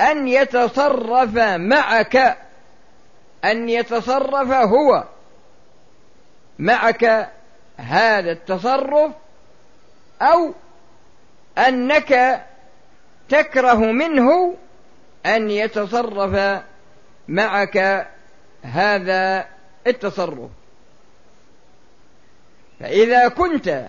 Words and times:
أن 0.00 0.28
يتصرف 0.28 1.34
معك 1.56 2.38
أن 3.44 3.68
يتصرف 3.68 4.50
هو 4.50 5.04
معك 6.58 7.30
هذا 7.76 8.32
التصرف 8.32 9.12
أو 10.22 10.54
أنك 11.58 12.42
تكره 13.28 13.92
منه 13.92 14.54
أن 15.26 15.50
يتصرف 15.50 16.62
معك 17.28 18.06
هذا 18.62 19.46
التصرف. 19.86 20.50
فإذا 22.80 23.28
كنت 23.28 23.88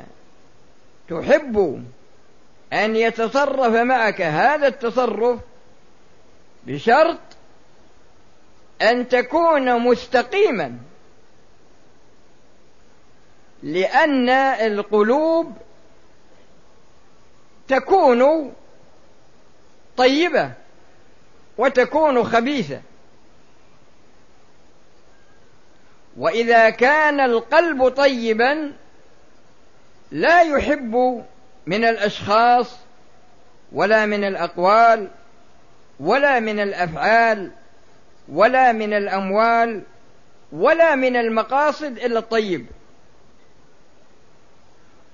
تحب 1.09 1.83
أن 2.73 2.95
يتصرف 2.95 3.73
معك 3.73 4.21
هذا 4.21 4.67
التصرف 4.67 5.39
بشرط 6.67 7.19
أن 8.81 9.07
تكون 9.07 9.79
مستقيما 9.79 10.77
لأن 13.63 14.29
القلوب 14.29 15.57
تكون 17.67 18.53
طيبة 19.97 20.51
وتكون 21.57 22.23
خبيثة. 22.23 22.81
وإذا 26.17 26.69
كان 26.69 27.19
القلب 27.19 27.89
طيبا 27.89 28.73
لا 30.11 30.41
يحب 30.41 31.23
من 31.65 31.85
الأشخاص 31.85 32.77
ولا 33.71 34.05
من 34.05 34.23
الأقوال 34.23 35.09
ولا 36.01 36.39
من 36.39 36.59
الأفعال 36.59 37.51
ولا 38.29 38.71
من 38.71 38.93
الأموال 38.93 39.81
ولا 40.51 40.95
من 40.95 41.15
المقاصد 41.15 41.97
إلا 41.97 42.19
الطيب. 42.19 42.65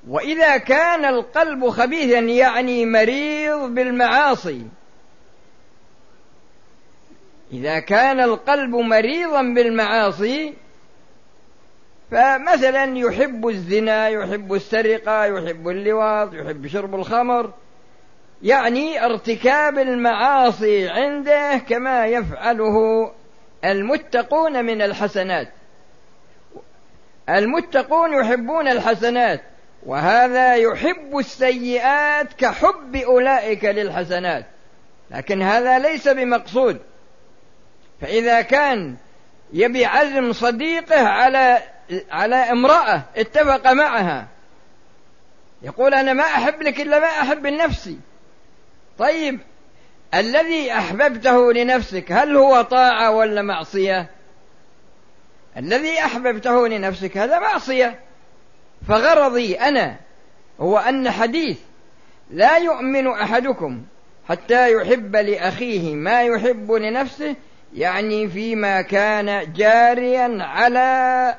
وإذا 0.07 0.57
كان 0.57 1.05
القلب 1.05 1.69
خبيثا 1.69 2.19
يعني 2.19 2.85
مريض 2.85 3.59
بالمعاصي. 3.59 4.61
إذا 7.51 7.79
كان 7.79 8.19
القلب 8.19 8.75
مريضا 8.75 9.41
بالمعاصي 9.41 10.53
فمثلا 12.11 12.97
يحب 12.97 13.47
الزنا 13.47 14.07
يحب 14.09 14.53
السرقة 14.53 15.25
يحب 15.25 15.69
اللواط 15.69 16.33
يحب 16.33 16.67
شرب 16.67 16.95
الخمر 16.95 17.53
يعني 18.43 19.05
ارتكاب 19.05 19.79
المعاصي 19.79 20.89
عنده 20.89 21.57
كما 21.57 22.05
يفعله 22.05 23.11
المتقون 23.65 24.65
من 24.65 24.81
الحسنات. 24.81 25.47
المتقون 27.29 28.13
يحبون 28.13 28.67
الحسنات 28.67 29.41
وهذا 29.85 30.55
يحب 30.55 31.17
السيئات 31.17 32.33
كحب 32.33 32.95
أولئك 32.95 33.65
للحسنات. 33.65 34.45
لكن 35.11 35.41
هذا 35.41 35.79
ليس 35.79 36.07
بمقصود. 36.07 36.79
فإذا 38.01 38.41
كان 38.41 38.95
يبي 39.53 39.85
عزم 39.85 40.33
صديقه 40.33 41.07
على 41.07 41.61
على 42.11 42.35
امرأة 42.35 43.03
اتفق 43.17 43.71
معها 43.71 44.27
يقول 45.61 45.93
أنا 45.93 46.13
ما 46.13 46.23
أحب 46.23 46.61
لك 46.61 46.81
إلا 46.81 46.99
ما 46.99 47.07
أحب 47.07 47.45
لنفسي. 47.45 47.99
طيب 48.99 49.39
الذي 50.13 50.73
أحببته 50.73 51.53
لنفسك 51.53 52.11
هل 52.11 52.37
هو 52.37 52.61
طاعة 52.61 53.11
ولا 53.11 53.41
معصية؟ 53.41 54.09
الذي 55.57 55.99
أحببته 55.99 56.67
لنفسك 56.67 57.17
هذا 57.17 57.39
معصية. 57.39 57.99
فغرضي 58.87 59.55
أنا 59.55 59.95
هو 60.59 60.77
أن 60.77 61.11
حديث 61.11 61.59
لا 62.31 62.57
يؤمن 62.57 63.07
أحدكم 63.07 63.83
حتى 64.29 64.73
يحب 64.73 65.15
لأخيه 65.15 65.95
ما 65.95 66.23
يحب 66.23 66.71
لنفسه 66.71 67.35
يعني 67.73 68.27
فيما 68.27 68.81
كان 68.81 69.53
جاريا 69.53 70.37
على 70.43 71.35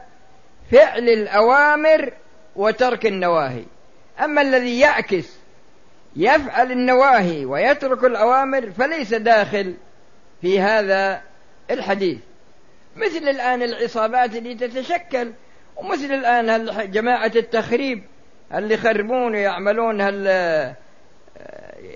فعل 0.72 1.08
الأوامر 1.08 2.12
وترك 2.56 3.06
النواهي. 3.06 3.64
أما 4.24 4.42
الذي 4.42 4.80
يعكس 4.80 5.37
يفعل 6.18 6.72
النواهي 6.72 7.44
ويترك 7.44 8.04
الأوامر 8.04 8.70
فليس 8.70 9.14
داخل 9.14 9.74
في 10.40 10.60
هذا 10.60 11.20
الحديث. 11.70 12.18
مثل 12.96 13.28
الآن 13.28 13.62
العصابات 13.62 14.36
اللي 14.36 14.54
تتشكل 14.54 15.32
ومثل 15.76 16.04
الآن 16.04 16.90
جماعة 16.90 17.32
التخريب 17.36 18.04
اللي 18.54 18.74
يخربون 18.74 19.34
ويعملون 19.34 20.00
هل 20.00 20.26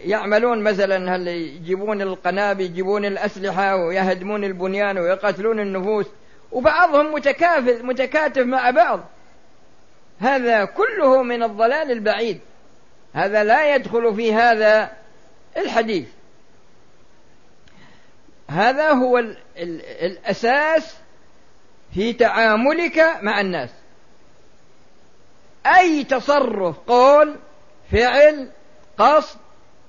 يعملون 0.04 0.62
مثلا 0.62 1.16
هل 1.16 1.28
يجيبون 1.28 2.02
القنابل 2.02 2.64
يجيبون 2.64 3.04
الأسلحة 3.04 3.76
ويهدمون 3.76 4.44
البنيان 4.44 4.98
ويقتلون 4.98 5.60
النفوس. 5.60 6.06
وبعضهم 6.52 7.14
متكافل 7.14 7.86
متكاتف 7.86 8.42
مع 8.42 8.70
بعض. 8.70 9.00
هذا 10.20 10.64
كله 10.64 11.22
من 11.22 11.42
الضلال 11.42 11.92
البعيد. 11.92 12.40
هذا 13.14 13.44
لا 13.44 13.74
يدخل 13.74 14.14
في 14.14 14.34
هذا 14.34 14.90
الحديث. 15.56 16.08
هذا 18.50 18.90
هو 18.90 19.18
ال 19.18 19.36
ال 19.56 19.80
الأساس 19.84 20.96
في 21.94 22.12
تعاملك 22.12 23.18
مع 23.22 23.40
الناس. 23.40 23.70
أي 25.66 26.04
تصرف 26.04 26.78
قول 26.78 27.36
فعل 27.92 28.50
قصد 28.98 29.38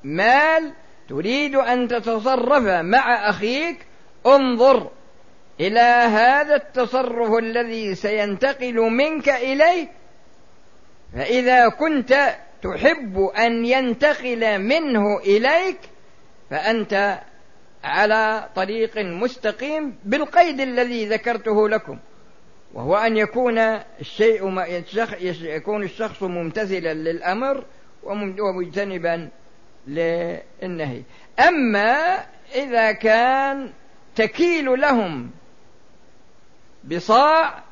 مال 0.04 0.74
تريد 1.10 1.56
أن 1.56 1.88
تتصرف 1.88 2.64
مع 2.64 3.30
أخيك 3.30 3.86
انظر 4.26 4.92
إلى 5.60 5.80
هذا 5.80 6.56
التصرف 6.56 7.38
الذي 7.38 7.96
سينتقل 7.96 8.76
منك 8.76 9.30
إليه. 9.30 9.88
فإذا 11.16 11.70
كنت 11.70 12.36
تحب 12.64 13.20
أن 13.20 13.66
ينتقل 13.66 14.60
منه 14.60 15.20
إليك 15.20 15.80
فأنت 16.50 17.22
على 17.84 18.50
طريق 18.56 18.98
مستقيم 18.98 19.96
بالقيد 20.06 20.60
الذي 20.60 21.06
ذكرته 21.06 21.70
لكم 21.70 22.00
وهو 22.74 22.96
أن 22.96 23.18
يكون 23.18 23.58
الشيء 24.02 24.60
يكون 25.42 25.84
الشخص 25.84 26.24
ممتثلا 26.24 26.94
للأمر 26.94 27.66
ومجتنبا 28.40 29.30
للنهي. 29.88 31.04
أما 31.48 32.26
إذا 32.56 32.92
كان 32.92 33.74
تكيل 34.16 34.66
لهم 34.66 35.32
بصاع 36.84 37.64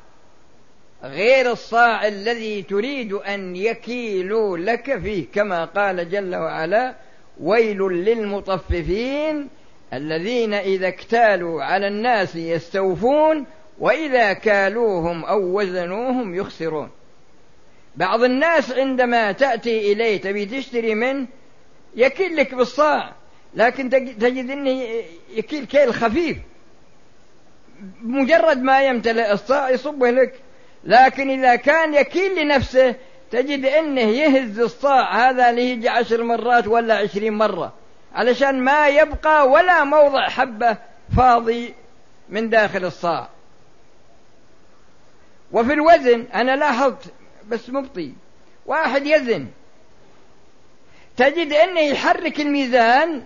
غير 1.04 1.52
الصاع 1.52 2.06
الذي 2.06 2.62
تريد 2.62 3.12
أن 3.12 3.56
يكيلوا 3.56 4.58
لك 4.58 4.98
فيه 4.98 5.26
كما 5.34 5.64
قال 5.64 6.10
جل 6.10 6.36
وعلا 6.36 6.94
ويل 7.40 7.78
للمطففين 7.78 9.48
الذين 9.92 10.54
إذا 10.54 10.88
اكتالوا 10.88 11.62
على 11.62 11.88
الناس 11.88 12.36
يستوفون 12.36 13.46
وإذا 13.78 14.32
كالوهم 14.32 15.24
أو 15.24 15.58
وزنوهم 15.60 16.34
يخسرون. 16.34 16.90
بعض 17.96 18.22
الناس 18.22 18.72
عندما 18.72 19.32
تأتي 19.32 19.92
إليه 19.92 20.20
تبي 20.20 20.46
تشتري 20.46 20.94
منه 20.94 21.26
يكيل 21.96 22.36
لك 22.36 22.54
بالصاع 22.54 23.12
لكن 23.54 23.90
تجد 23.90 24.50
أنه 24.50 24.84
يكيل 25.34 25.64
كيل 25.64 25.94
خفيف. 25.94 26.36
مجرد 28.02 28.62
ما 28.62 28.82
يمتلئ 28.82 29.32
الصاع 29.32 29.70
يصبه 29.70 30.10
لك. 30.10 30.34
لكن 30.84 31.30
إذا 31.30 31.56
كان 31.56 31.94
يكيل 31.94 32.44
لنفسه 32.44 32.94
تجد 33.30 33.64
أنه 33.64 34.00
يهز 34.00 34.60
الصاع 34.60 35.28
هذا 35.28 35.50
اللي 35.50 35.70
يجي 35.70 35.88
عشر 35.88 36.22
مرات 36.22 36.66
ولا 36.66 36.94
عشرين 36.94 37.32
مرة 37.32 37.72
علشان 38.14 38.60
ما 38.64 38.88
يبقى 38.88 39.48
ولا 39.48 39.84
موضع 39.84 40.28
حبة 40.28 40.76
فاضي 41.16 41.74
من 42.28 42.50
داخل 42.50 42.84
الصاع. 42.84 43.28
وفي 45.52 45.72
الوزن 45.72 46.26
أنا 46.34 46.56
لاحظت 46.56 47.12
بس 47.48 47.70
مبطي 47.70 48.12
واحد 48.66 49.06
يزن. 49.06 49.46
تجد 51.16 51.52
أنه 51.52 51.80
يحرك 51.80 52.40
الميزان 52.40 53.24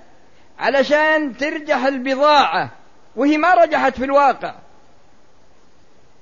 علشان 0.58 1.36
ترجح 1.36 1.84
البضاعة 1.84 2.70
وهي 3.16 3.38
ما 3.38 3.54
رجحت 3.54 3.96
في 3.96 4.04
الواقع. 4.04 4.54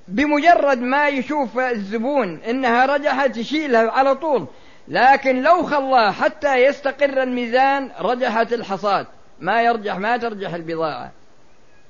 بمجرد 0.09 0.79
ما 0.79 1.09
يشوف 1.09 1.59
الزبون 1.59 2.41
إنها 2.49 2.87
رجحت 2.87 3.37
يشيلها 3.37 3.91
على 3.91 4.15
طول. 4.15 4.47
لكن 4.89 5.43
لو 5.43 5.63
خلاه 5.63 6.11
حتى 6.11 6.57
يستقر 6.57 7.23
الميزان 7.23 7.91
رجحت 8.01 8.53
الحصاد. 8.53 9.07
ما 9.41 9.63
يرجح 9.63 9.99
ما 9.99 10.17
ترجح 10.17 10.55
البضاعة. 10.55 11.13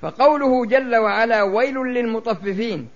فقوله 0.03 0.67
جل 0.67 0.97
وعلا 0.97 1.43
ويل 1.43 1.75
للمطففين 1.75 2.89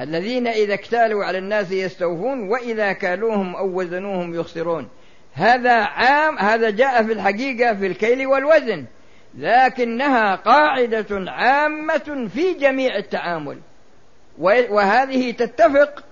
الذين 0.00 0.46
إذا 0.46 0.74
اكتالوا 0.74 1.24
على 1.24 1.38
الناس 1.38 1.72
يستوفون 1.72 2.48
وإذا 2.48 2.92
كالوهم 2.92 3.56
أو 3.56 3.80
وزنوهم 3.80 4.34
يخسرون. 4.34 4.88
هذا 5.34 5.72
عام 5.72 6.38
هذا 6.38 6.70
جاء 6.70 7.02
في 7.02 7.12
الحقيقة 7.12 7.74
في 7.74 7.86
الكيل 7.86 8.26
والوزن. 8.26 8.84
لكنها 9.38 10.34
قاعدة 10.34 11.30
عامة 11.30 12.28
في 12.34 12.54
جميع 12.54 12.96
التعامل. 12.96 13.58
وهذه 14.38 15.30
تتفق 15.30 16.04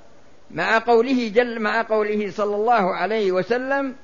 مع 0.50 0.78
قوله 0.78 1.28
جل 1.34 1.60
مع 1.60 1.82
قوله 1.82 2.30
صلى 2.30 2.56
الله 2.56 2.94
عليه 2.94 3.32
وسلم 3.32 3.94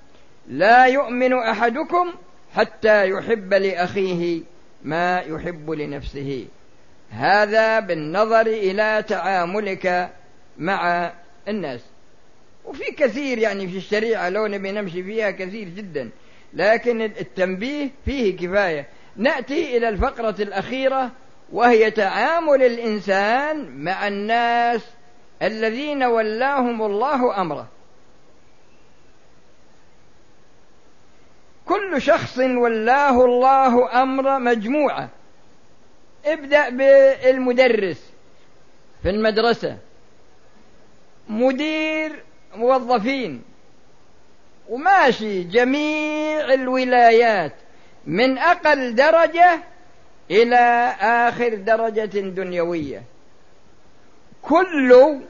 لا 0.48 0.86
يؤمن 0.86 1.32
أحدكم 1.32 2.12
حتى 2.54 3.08
يحب 3.08 3.54
لأخيه 3.54 4.42
ما 4.82 5.18
يحب 5.18 5.70
لنفسه. 5.70 6.46
هذا 7.10 7.80
بالنظر 7.80 8.46
إلى 8.46 9.04
تعاملك 9.08 10.10
مع 10.58 11.12
الناس. 11.48 11.80
وفي 12.64 12.84
كثير 12.84 13.38
يعني 13.38 13.68
في 13.68 13.76
الشريعة 13.76 14.28
لو 14.28 14.46
نبي 14.46 14.72
نمشي 14.72 15.02
فيها 15.02 15.30
كثير 15.30 15.68
جدا 15.68 16.10
لكن 16.54 17.02
التنبيه 17.02 17.90
فيه 18.04 18.36
كفاية. 18.36 18.86
نأتي 19.16 19.76
إلى 19.76 19.88
الفقرة 19.88 20.42
الأخيرة 20.42 21.10
وهي 21.52 21.90
تعامل 21.90 22.62
الإنسان 22.62 23.84
مع 23.84 24.08
الناس 24.08 24.80
الذين 25.42 26.02
ولاهم 26.02 26.82
الله 26.82 27.40
أمره. 27.40 27.68
كل 31.66 32.02
شخص 32.02 32.38
ولاه 32.38 33.24
الله 33.24 34.02
أمر 34.02 34.38
مجموعة. 34.38 35.08
ابدأ 36.26 36.68
بالمدرس 36.68 38.12
في 39.02 39.10
المدرسة. 39.10 39.78
مدير 41.28 42.22
موظفين. 42.54 43.42
وماشي 44.68 45.42
جميع 45.42 46.54
الولايات 46.54 47.52
من 48.06 48.38
أقل 48.38 48.94
درجة 48.94 49.60
إلى 50.30 50.56
آخر 51.00 51.54
درجة 51.54 52.20
دنيوية. 52.20 53.02
كل 54.42 55.20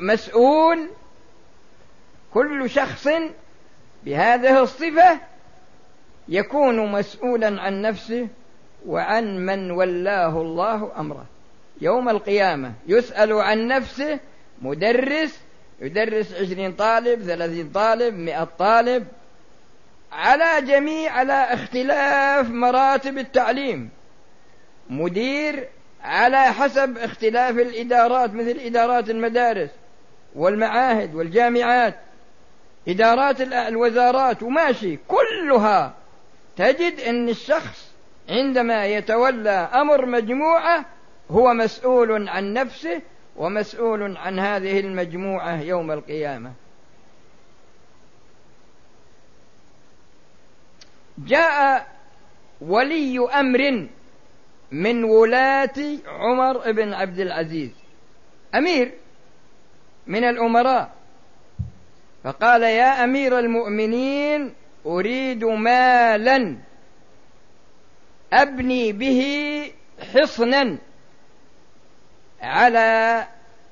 مسؤول 0.00 0.88
كل 2.34 2.70
شخص 2.70 3.08
بهذه 4.04 4.62
الصفة 4.62 5.20
يكون 6.28 6.92
مسؤولا 6.92 7.60
عن 7.60 7.82
نفسه 7.82 8.28
وعن 8.86 9.46
من 9.46 9.70
ولاه 9.70 10.40
الله 10.40 10.92
أمره. 11.00 11.24
يوم 11.80 12.08
القيامة 12.08 12.72
يسأل 12.86 13.32
عن 13.32 13.68
نفسه 13.68 14.20
مدرس 14.62 15.40
يدرس 15.80 16.34
عشرين 16.34 16.72
طالب 16.72 17.22
ثلاثين 17.22 17.70
طالب 17.70 18.14
مئة 18.14 18.44
طالب 18.44 19.06
على 20.12 20.66
جميع 20.66 21.12
على 21.12 21.32
اختلاف 21.32 22.50
مراتب 22.50 23.18
التعليم. 23.18 23.90
مدير 24.90 25.68
على 26.02 26.42
حسب 26.44 26.98
اختلاف 26.98 27.58
الإدارات 27.58 28.34
مثل 28.34 28.58
إدارات 28.64 29.10
المدارس 29.10 29.70
والمعاهد 30.34 31.14
والجامعات 31.14 31.94
إدارات 32.88 33.40
الوزارات 33.40 34.42
وماشي. 34.42 34.98
كلها 35.08 35.94
تجد 36.56 37.00
أن 37.00 37.28
الشخص 37.28 37.90
عندما 38.28 38.86
يتولى 38.86 39.68
أمر 39.74 40.06
مجموعة 40.06 40.84
هو 41.30 41.54
مسؤول 41.54 42.28
عن 42.28 42.52
نفسه 42.52 43.00
ومسؤول 43.36 44.16
عن 44.16 44.38
هذه 44.38 44.80
المجموعة 44.80 45.62
يوم 45.62 45.90
القيامة. 45.90 46.52
جاء 51.26 51.86
ولي 52.60 53.18
أمر 53.18 53.88
من 54.72 55.04
ولاة 55.04 55.98
عمر 56.06 56.72
بن 56.72 56.94
عبد 56.94 57.18
العزيز 57.20 57.70
أمير 58.54 58.92
من 60.06 60.24
الأمراء. 60.24 60.94
فقال 62.24 62.62
يا 62.62 63.04
أمير 63.04 63.38
المؤمنين 63.38 64.54
أريد 64.86 65.44
مالا 65.44 66.56
أبني 68.32 68.92
به 68.92 69.22
حصنا 70.14 70.78
على 72.42 73.26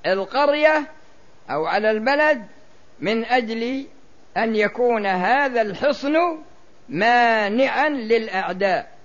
القرية 0.06 0.90
أو 1.50 1.66
على 1.66 1.90
البلد 1.90 2.46
من 3.00 3.24
أجل 3.24 3.86
أن 4.36 4.56
يكون 4.56 5.06
هذا 5.06 5.62
الحصن 5.62 6.14
مانعا 6.88 7.88
للأعداء. 7.88 8.98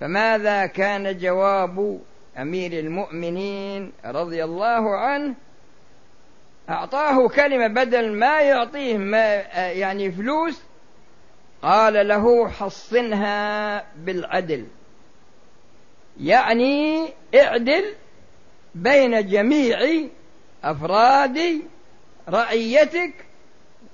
فماذا 0.00 0.66
كان 0.66 1.18
جواب 1.18 2.00
أمير 2.38 2.72
المؤمنين 2.72 3.92
رضي 4.04 4.44
الله 4.44 4.96
عنه؟ 4.96 5.34
أعطاه 6.70 7.28
كلمة 7.28 7.66
بدل 7.66 8.12
ما 8.12 8.40
يعطيه 8.40 8.98
ما 8.98 9.34
يعني 9.54 10.12
فلوس 10.12 10.62
قال 11.62 12.08
له 12.08 12.48
حصنها 12.48 13.84
بالعدل. 13.96 14.66
يعني 16.20 17.08
اعدل 17.34 17.94
بين 18.74 19.26
جميع 19.26 19.78
أفراد 20.64 21.38
رعيتك 22.28 23.12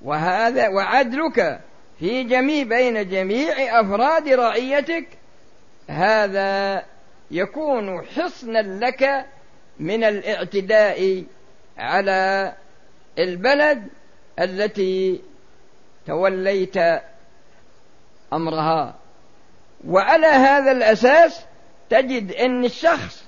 وهذا 0.02 0.68
وعدلك. 0.68 1.60
في 1.98 2.24
جميع 2.24 2.62
بين 2.64 3.08
جميع 3.08 3.80
أفراد 3.80 4.28
رعيتك 4.28 5.08
هذا 5.88 6.82
يكون 7.30 8.06
حصنا 8.06 8.58
لك 8.86 9.26
من 9.80 10.04
الاعتداء 10.04 11.24
على 11.78 12.52
البلد 13.18 13.88
التي 14.38 15.20
توليت 16.06 16.76
أمرها. 18.32 18.94
وعلى 19.88 20.26
هذا 20.26 20.72
الأساس 20.72 21.44
تجد 21.90 22.32
إن 22.32 22.64
الشخص 22.64 23.24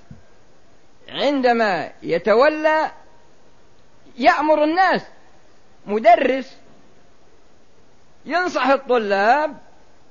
عندما 1.08 1.92
يتولى 2.02 2.90
يأمر 4.18 4.64
الناس 4.64 5.02
مدرس 5.86 6.56
ينصح 8.28 8.66
الطلاب 8.66 9.56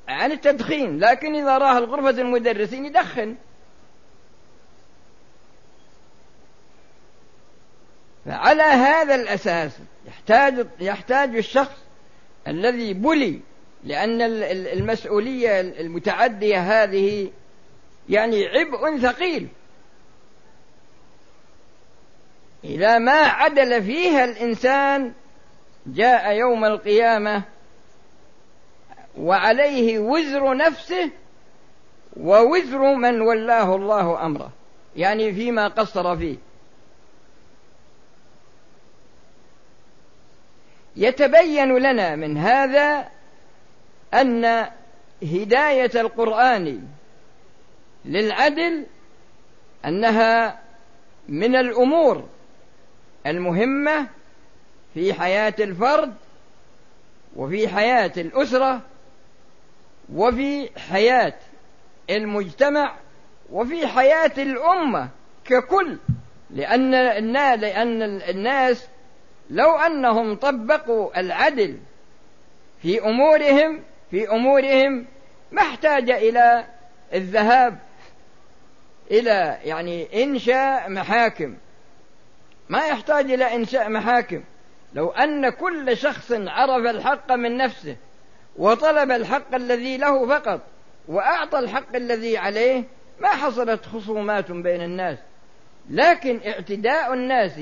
عن 0.08 0.32
التدخين 0.32 1.00
لكن 1.00 1.36
إذا 1.36 1.58
راه 1.58 1.80
غرفه 1.80 2.22
المدرسين 2.22 2.86
يدخن. 2.86 3.36
فعلى 8.26 8.64
هذا 8.64 9.16
الأساس 9.16 9.72
يحتاج 10.08 10.68
يحتاج 10.80 11.36
الشخص 11.36 11.78
الذي 12.48 12.94
بلي 12.94 13.40
لأن 13.84 14.22
المسؤولية 14.52 15.60
المتعدية 15.62 16.84
هذه 16.84 17.32
يعني 18.10 18.46
عبء 18.48 18.98
ثقيل. 18.98 19.48
إذا 22.64 22.98
ما 22.98 23.22
عدل 23.22 23.84
فيها 23.84 24.26
الإنسان 24.26 25.14
جاء 25.88 26.32
يوم 26.32 26.66
القيامة 26.66 27.44
وعليه 29.20 30.00
وزر 30.00 30.58
نفسه 30.58 31.10
ووزر 32.18 32.96
من 32.96 33.22
ولاه 33.22 33.76
الله 33.76 34.26
أمره. 34.26 34.52
يعني 34.96 35.34
فيما 35.34 35.68
قصر 35.68 36.18
فيه. 36.18 36.36
يتبين 40.96 41.78
لنا 41.78 42.16
من 42.16 42.38
هذا 42.38 43.08
أن 44.14 44.68
هداية 45.24 45.92
القرآن 45.96 46.88
للعدل 48.06 48.86
أنها 49.86 50.60
من 51.30 51.56
الأمور 51.56 52.24
المهمة 53.28 54.08
في 54.94 55.14
حياة 55.14 55.56
الفرد 55.60 56.14
وفي 57.36 57.68
حياة 57.68 58.12
الأسرة 58.18 58.82
وفي 60.14 60.70
حياة 60.80 61.34
المجتمع 62.10 62.96
وفي 63.52 63.88
حياة 63.88 64.32
الأمة 64.38 65.10
ككل 65.46 65.98
لأن 66.50 66.92
لأن 67.60 68.02
الناس 68.22 68.88
لو 69.50 69.76
أنهم 69.78 70.36
طبقوا 70.36 71.20
العدل 71.20 71.78
في 72.82 73.02
أمورهم 73.02 73.84
في 74.12 74.30
أمورهم 74.30 75.06
ما 75.52 75.62
احتاج 75.62 76.12
إلى 76.12 76.66
الذهاب 77.14 77.80
إلى 79.12 79.58
يعني 79.64 80.24
إنشاء 80.24 80.90
محاكم. 80.90 81.56
ما 82.70 82.88
يحتاج 82.88 83.32
إلى 83.32 83.56
إنشاء 83.56 83.90
محاكم. 83.90 84.44
لو 84.94 85.10
أن 85.10 85.50
كل 85.50 85.98
شخص 85.98 86.32
عرف 86.32 86.86
الحق 86.86 87.32
من 87.32 87.58
نفسه 87.58 87.96
وطلب 88.58 89.12
الحق 89.12 89.56
الذي 89.56 89.98
له 89.98 90.28
فقط 90.28 90.62
وأعطى 91.08 91.60
الحق 91.60 91.96
الذي 91.96 92.38
عليه 92.38 92.84
ما 93.20 93.28
حصلت 93.28 93.86
خصومات 93.86 94.52
بين 94.52 94.82
الناس. 94.82 95.18
لكن 95.90 96.40
اعتداء 96.46 97.14
الناس 97.14 97.60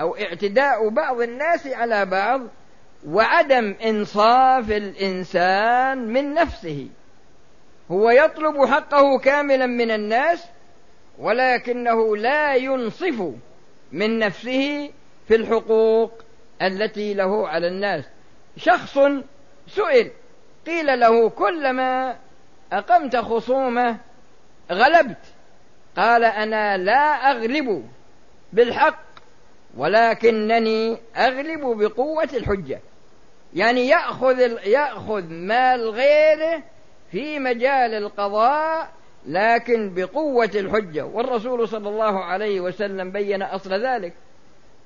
أو 0.00 0.16
اعتداء 0.16 0.88
بعض 0.88 1.20
الناس 1.20 1.66
على 1.66 2.06
بعض 2.06 2.40
وعدم 3.06 3.74
إنصاف 3.84 4.70
الإنسان 4.70 5.98
من 5.98 6.34
نفسه. 6.34 6.88
هو 7.90 8.10
يطلب 8.10 8.64
حقه 8.64 9.18
كاملا 9.18 9.66
من 9.66 9.90
الناس 9.90 10.44
ولكنه 11.18 12.16
لا 12.16 12.54
ينصف 12.54 13.32
من 13.92 14.18
نفسه 14.18 14.90
في 15.28 15.36
الحقوق 15.36 16.12
التي 16.62 17.14
له 17.14 17.48
على 17.48 17.68
الناس. 17.68 18.04
شخص 18.56 18.98
سئل 19.68 20.10
قيل 20.66 21.00
له 21.00 21.28
كلما 21.28 22.16
أقمت 22.72 23.16
خصومة 23.16 23.96
غلبت. 24.72 25.24
قال 25.96 26.24
أنا 26.24 26.76
لا 26.76 27.30
أغلب 27.30 27.88
بالحق 28.52 29.02
ولكنني 29.76 30.98
أغلب 31.16 31.60
بقوة 31.60 32.28
الحجة. 32.34 32.80
يعني 33.54 33.88
يأخذ 33.88 34.40
يأخذ 34.66 35.24
مال 35.24 35.90
غيره 35.90 36.62
في 37.10 37.38
مجال 37.38 37.94
القضاء 37.94 38.90
لكن 39.26 39.94
بقوة 39.94 40.50
الحجة. 40.54 41.04
والرسول 41.04 41.68
صلى 41.68 41.88
الله 41.88 42.24
عليه 42.24 42.60
وسلم 42.60 43.10
بين 43.10 43.42
أصل 43.42 43.72
ذلك. 43.72 44.12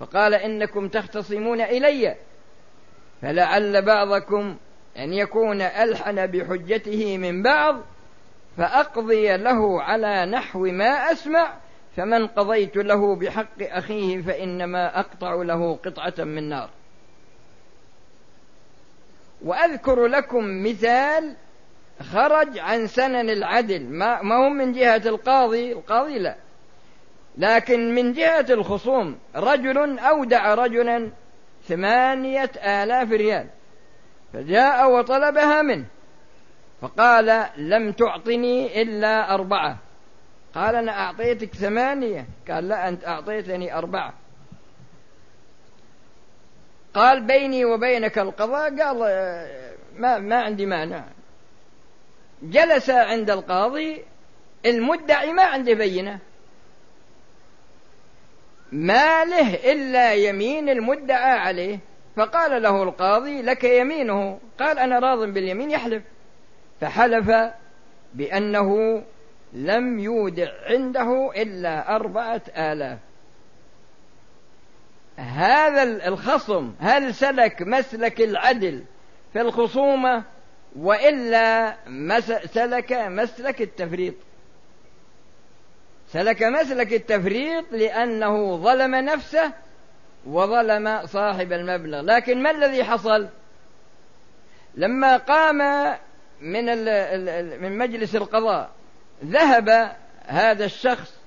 فقال 0.00 0.34
إنكم 0.34 0.88
تختصمون 0.88 1.60
إلي 1.60 2.16
فلعل 3.22 3.82
بعضكم 3.82 4.56
أن 4.96 5.12
يكون 5.12 5.62
ألحن 5.62 6.26
بحجته 6.26 7.18
من 7.18 7.42
بعض 7.42 7.80
فأقضي 8.56 9.36
له 9.36 9.82
على 9.82 10.26
نحو 10.26 10.60
ما 10.60 11.12
أسمع 11.12 11.52
فمن 11.96 12.26
قضيت 12.26 12.76
له 12.76 13.16
بحق 13.16 13.60
أخيه 13.60 14.22
فإنما 14.22 15.00
أقطع 15.00 15.34
له 15.34 15.76
قطعة 15.84 16.24
من 16.24 16.48
نار. 16.48 16.70
وأذكر 19.44 20.06
لكم 20.06 20.64
مثال 20.64 21.34
خرج 22.02 22.58
عن 22.58 22.86
سنن 22.86 23.30
العدل 23.30 23.82
ما, 23.82 24.20
هم 24.20 24.56
من 24.56 24.72
جهة 24.72 25.02
القاضي 25.06 25.72
القاضي 25.72 26.18
لا. 26.18 26.36
لكن 27.38 27.94
من 27.94 28.12
جهة 28.12 28.46
الخصوم 28.50 29.18
رجل 29.36 29.98
أودع 29.98 30.54
رجلا 30.54 31.10
ثمانية 31.68 32.50
آلاف 32.56 33.12
ريال. 33.12 33.46
فجاء 34.32 34.90
وطلبها 34.90 35.62
منه. 35.62 35.86
فقال 36.80 37.46
لم 37.56 37.92
تعطني 37.92 38.82
إلا 38.82 39.34
أربعة. 39.34 39.78
قال 40.54 40.74
أنا 40.74 40.92
أعطيتك 40.92 41.54
ثمانية. 41.54 42.26
قال 42.50 42.68
لا 42.68 42.88
أنت 42.88 43.06
أعطيتني 43.06 43.78
أربعة. 43.78 44.14
قال 46.94 47.26
بيني 47.26 47.64
وبينك 47.64 48.18
القضاء. 48.18 48.80
قال 48.80 48.98
ما 49.96 50.18
ما 50.18 50.42
عندي 50.42 50.66
مانع. 50.66 51.04
جلس 52.42 52.90
عند 52.90 53.30
القاضي. 53.30 54.04
المدعي 54.66 55.32
ما 55.32 55.42
عنده 55.42 55.74
بينة. 55.74 56.18
ما 58.72 59.24
له 59.24 59.72
إلا 59.72 60.14
يمين 60.14 60.68
المدعى 60.68 61.38
عليه. 61.38 61.78
فقال 62.20 62.62
له 62.62 62.82
القاضي 62.82 63.42
لك 63.42 63.64
يمينه. 63.64 64.38
قال 64.58 64.78
أنا 64.78 64.98
راض 64.98 65.18
باليمين 65.18 65.70
يحلف. 65.70 66.02
فحلف 66.80 67.30
بأنه 68.14 69.02
لم 69.52 69.98
يودع 69.98 70.50
عنده 70.66 71.30
إلا 71.36 71.96
أربعة 71.96 72.42
آلاف. 72.56 72.98
هذا 75.16 75.82
الخصم 75.82 76.72
هل 76.80 77.14
سلك 77.14 77.62
مسلك 77.62 78.20
العدل 78.20 78.84
في 79.32 79.40
الخصومة؟ 79.40 80.24
وإلا 80.76 81.76
سلك 82.46 82.92
مسلك 82.92 83.62
التفريط. 83.62 84.14
سلك 86.08 86.42
مسلك 86.42 86.92
التفريط 86.92 87.64
لأنه 87.72 88.56
ظلم 88.56 88.94
نفسه 88.94 89.52
وظلم 90.26 91.06
صاحب 91.06 91.52
المبلغ. 91.52 92.00
لكن 92.00 92.42
ما 92.42 92.50
الذي 92.50 92.84
حصل؟ 92.84 93.28
لما 94.74 95.16
قام 95.16 95.58
من 96.40 96.64
من 97.60 97.78
مجلس 97.78 98.16
القضاء 98.16 98.70
ذهب 99.24 99.96
هذا 100.26 100.64
الشخص 100.64 101.20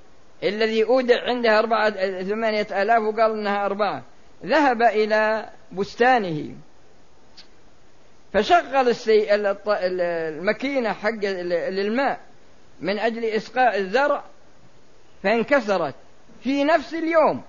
الذي 0.43 0.83
أودع 0.83 1.23
عنده 1.23 1.59
أربعة 1.59 1.89
ثمانية 2.23 2.67
آلاف 2.81 3.01
وقال 3.01 3.31
إنها 3.31 3.65
أربعة 3.65 4.03
ذهب 4.45 4.81
إلى 4.81 5.49
بستانه. 5.71 6.55
فشغل. 8.33 8.95
الماكينة 9.67 10.93
حق 10.93 11.25
للماء 11.69 12.19
من 12.81 12.99
أجل 12.99 13.25
إسقاء 13.25 13.77
الزرع 13.77 14.23
فانكسرت. 15.23 15.95
في 16.43 16.63
نفس 16.63 16.93
اليوم 16.93 17.43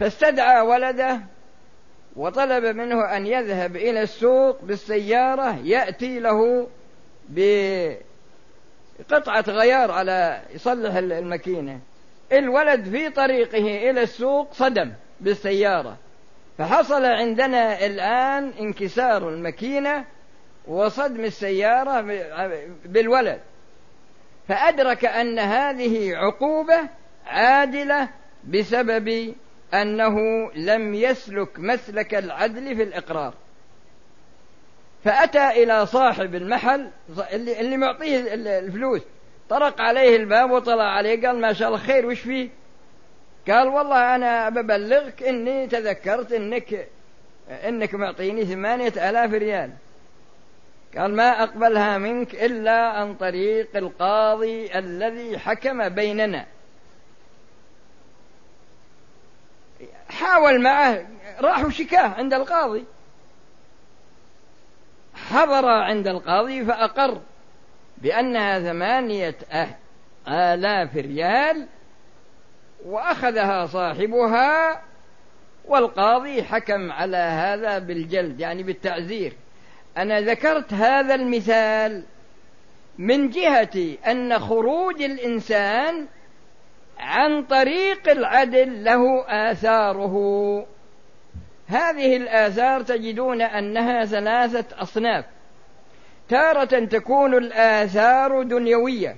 فاستدعى 0.00 0.60
ولده 0.60 1.20
وطلب 2.16 2.76
منه 2.76 3.16
أن 3.16 3.26
يذهب 3.26 3.76
إلى 3.76 4.02
السوق 4.02 4.58
بالسيارة 4.62 5.58
يأتي 5.64 6.18
له 6.18 6.68
بقطعة 7.28 8.04
غيار 9.48 9.90
على 9.90 10.42
يصلح 10.54 10.94
الماكينة. 10.94 11.80
الولد 12.32 12.88
في 12.88 13.10
طريقه 13.10 13.90
إلى 13.90 14.02
السوق 14.02 14.52
صدم 14.52 14.92
بالسيارة. 15.20 15.96
فحصل 16.58 17.04
عندنا 17.04 17.86
الآن 17.86 18.52
انكسار 18.60 19.28
الماكينة 19.28 20.04
وصدم 20.66 21.24
السيارة 21.24 22.00
بالولد. 22.84 23.40
فأدرك 24.48 25.04
أن 25.04 25.38
هذه 25.38 26.16
عقوبة 26.16 26.80
عادلة 27.26 28.08
بسبب 28.48 29.34
أنه 29.74 30.16
لم 30.54 30.94
يسلك 30.94 31.58
مسلك 31.58 32.14
العدل 32.14 32.76
في 32.76 32.82
الإقرار. 32.82 33.34
فأتى 35.04 35.48
إلى 35.62 35.86
صاحب 35.86 36.34
المحل 36.34 36.90
اللي, 37.32 37.60
اللي 37.60 37.76
معطيه 37.76 38.34
الفلوس 38.34 39.02
طرق 39.48 39.80
عليه 39.80 40.16
الباب 40.16 40.50
وطلع 40.50 40.84
عليه 40.84 41.26
قال 41.26 41.40
ما 41.40 41.52
شاء 41.52 41.68
الله 41.68 41.80
خير 41.80 42.06
وش 42.06 42.20
فيه؟ 42.20 42.48
قال 43.48 43.68
والله 43.68 44.14
أنا 44.14 44.48
ببلغك 44.48 45.22
إني 45.22 45.66
تذكرت 45.66 46.32
إنك 46.32 46.88
إنك 47.50 47.94
معطيني 47.94 48.44
ثمانية 48.44 49.10
آلاف 49.10 49.32
ريال. 49.32 49.70
قال 50.96 51.16
ما 51.16 51.42
أقبلها 51.42 51.98
منك 51.98 52.34
إلا 52.34 52.88
عن 52.88 53.14
طريق 53.14 53.76
القاضي 53.76 54.78
الذي 54.78 55.38
حكم 55.38 55.88
بيننا. 55.88 56.46
حاول 60.10 60.60
معه 60.60 61.06
راحوا 61.40 61.70
شكاه 61.70 62.08
عند 62.08 62.34
القاضي. 62.34 62.84
حضر 65.14 65.66
عند 65.68 66.08
القاضي 66.08 66.64
فأقر 66.64 67.20
بأنها 67.98 68.60
ثمانية 68.60 69.36
آلاف 70.28 70.96
ريال 70.96 71.66
وأخذها 72.84 73.66
صاحبها 73.66 74.82
والقاضي 75.64 76.42
حكم 76.42 76.92
على 76.92 77.16
هذا 77.16 77.78
بالجلد 77.78 78.40
يعني 78.40 78.62
بالتعزير 78.62 79.32
أنا 79.96 80.20
ذكرت 80.20 80.72
هذا 80.72 81.14
المثال 81.14 82.02
من 82.98 83.30
جهة 83.30 83.96
أن 84.06 84.38
خروج 84.38 85.02
الإنسان 85.02 86.06
عن 87.00 87.42
طريق 87.42 88.08
العدل 88.08 88.84
له 88.84 89.24
آثاره. 89.28 90.16
هذه 91.66 92.16
الآثار 92.16 92.82
تجدون 92.82 93.42
أنها 93.42 94.04
ثلاثة 94.04 94.82
أصناف. 94.82 95.24
تارة 96.28 96.84
تكون 96.84 97.34
الآثار 97.34 98.42
دنيوية 98.42 99.16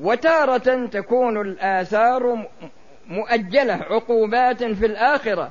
وتارة 0.00 0.86
تكون 0.86 1.40
الآثار 1.40 2.48
مؤجلة 3.06 3.74
عقوبات 3.74 4.64
في 4.64 4.86
الآخرة. 4.86 5.50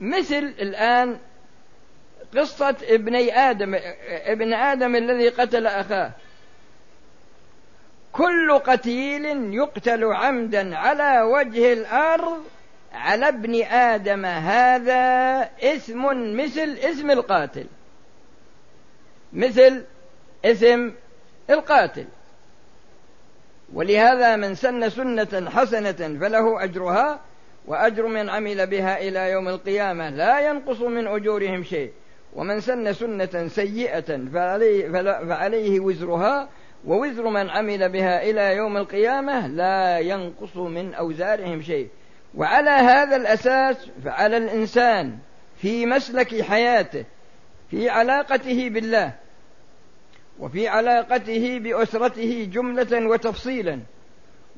مثل 0.00 0.54
الآن 0.60 1.18
قصة 2.36 2.76
ابني 2.82 3.38
آدم 3.38 3.78
ابن 4.08 4.54
آدم 4.54 4.96
الذي 4.96 5.28
قتل 5.28 5.66
أخاه. 5.66 6.12
كل 8.12 8.58
قتيل 8.58 9.54
يقتل 9.54 10.04
عمدا 10.04 10.76
على 10.76 11.22
وجه 11.22 11.72
الأرض 11.72 12.44
على 12.92 13.28
ابن 13.28 13.62
آدم. 13.64 14.24
هذا 14.26 15.42
اسم 15.62 16.04
مثل 16.36 16.78
اسم 16.78 17.10
القاتل 17.10 17.66
مثل 19.32 19.84
اسم 20.44 20.92
القاتل. 21.50 22.06
ولهذا 23.72 24.36
من 24.36 24.54
سن 24.54 24.88
سنة 24.88 25.50
حسنة 25.50 26.18
فله 26.20 26.64
أجرها 26.64 27.20
وأجر 27.66 28.06
من 28.06 28.30
عمل 28.30 28.66
بها 28.66 28.98
إلى 28.98 29.30
يوم 29.30 29.48
القيامة 29.48 30.10
لا 30.10 30.40
ينقص 30.40 30.80
من 30.80 31.06
أجورهم 31.06 31.64
شيء. 31.64 31.92
ومن 32.34 32.60
سن 32.60 32.92
سنة 32.92 33.48
سيئة 33.48 34.28
فعليه, 34.32 34.88
فعليه 35.28 35.80
وزرها 35.80 36.48
ووزر 36.86 37.28
من 37.28 37.50
عمل 37.50 37.88
بها 37.88 38.22
إلى 38.22 38.56
يوم 38.56 38.76
القيامة 38.76 39.46
لا 39.46 39.98
ينقص 39.98 40.56
من 40.56 40.94
أوزارهم 40.94 41.62
شيء. 41.62 41.88
وعلى 42.34 42.70
هذا 42.70 43.16
الأساس 43.16 43.88
فعلى 44.04 44.36
الإنسان 44.36 45.18
في 45.56 45.86
مسلك 45.86 46.42
حياته 46.42 47.04
في 47.70 47.88
علاقته 47.88 48.68
بالله 48.68 49.12
وفي 50.38 50.68
علاقته 50.68 51.58
بأسرته 51.58 52.48
جملة 52.52 53.06
وتفصيلا 53.06 53.80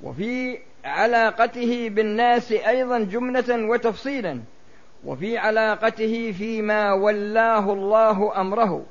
وفي 0.02 0.59
علاقته 0.85 1.88
بالناس 1.88 2.52
أيضا 2.52 2.99
جملة 2.99 3.69
وتفصيلا 3.69 4.41
وفي 5.05 5.38
علاقته 5.38 6.33
فيما 6.38 6.93
ولاه 6.93 7.73
الله 7.73 8.41
أمره 8.41 8.85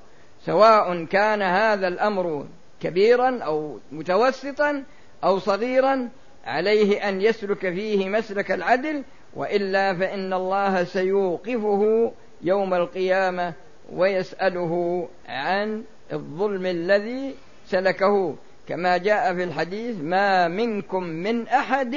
سواء 0.46 1.06
كان 1.06 1.42
هذا 1.42 1.88
الأمر 1.88 2.48
كبيرا 2.82 3.40
أو 3.44 3.80
متوسطا 3.92 4.84
أو 5.24 5.40
صغيرا 5.40 6.10
عليه 6.46 7.10
أن 7.10 7.22
يسلك 7.22 7.60
فيه 7.60 8.10
مسلك 8.10 8.52
العدل 8.52 9.04
وإلا 9.36 9.94
فإن 9.94 10.34
الله 10.34 10.84
سيوقفه 10.84 12.12
يوم 12.42 12.74
القيامة 12.74 13.54
ويسأله 13.94 15.08
عن 15.28 15.84
الظلم 16.14 16.66
الذي 16.66 17.36
سلكه. 17.68 18.36
كما 18.68 18.98
جاء 18.98 19.36
في 19.36 19.44
الحديث 19.44 19.96
ما 20.02 20.48
منكم 20.48 21.04
من 21.04 21.48
أحد 21.48 21.96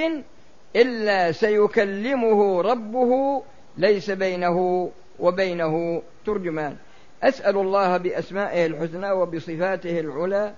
إلا 0.76 1.33
سيكلمه 1.33 2.62
ربه 2.62 3.43
ليس 3.79 4.11
بينه 4.11 4.91
وبينه 5.19 6.03
ترجمان. 6.26 6.76
أسأل 7.23 7.57
الله 7.57 7.97
بأسمائه 7.97 8.67
الحسنى 8.67 9.11
وبصفاته 9.11 10.00
العلى 10.00 10.55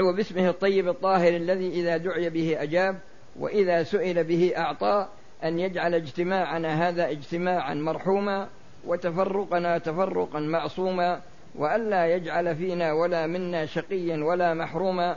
وباسمه 0.00 0.48
الطيب 0.48 0.88
الطاهر 0.88 1.36
الذي 1.36 1.68
إذا 1.68 1.96
دعي 1.96 2.30
به 2.30 2.62
أجاب 2.62 2.98
وإذا 3.38 3.82
سئل 3.82 4.24
به 4.24 4.52
أعطى 4.56 5.08
أن 5.44 5.58
يجعل 5.58 5.94
اجتماعنا 5.94 6.88
هذا 6.88 7.10
اجتماعا 7.10 7.74
مرحوما 7.74 8.48
وتفرقنا 8.86 9.78
تفرقا 9.78 10.40
معصوما 10.40 11.20
وألا 11.54 12.06
يجعل 12.06 12.56
فينا 12.56 12.92
ولا 12.92 13.26
منا 13.26 13.66
شقيا 13.66 14.24
ولا 14.24 14.54
محروما 14.54 15.16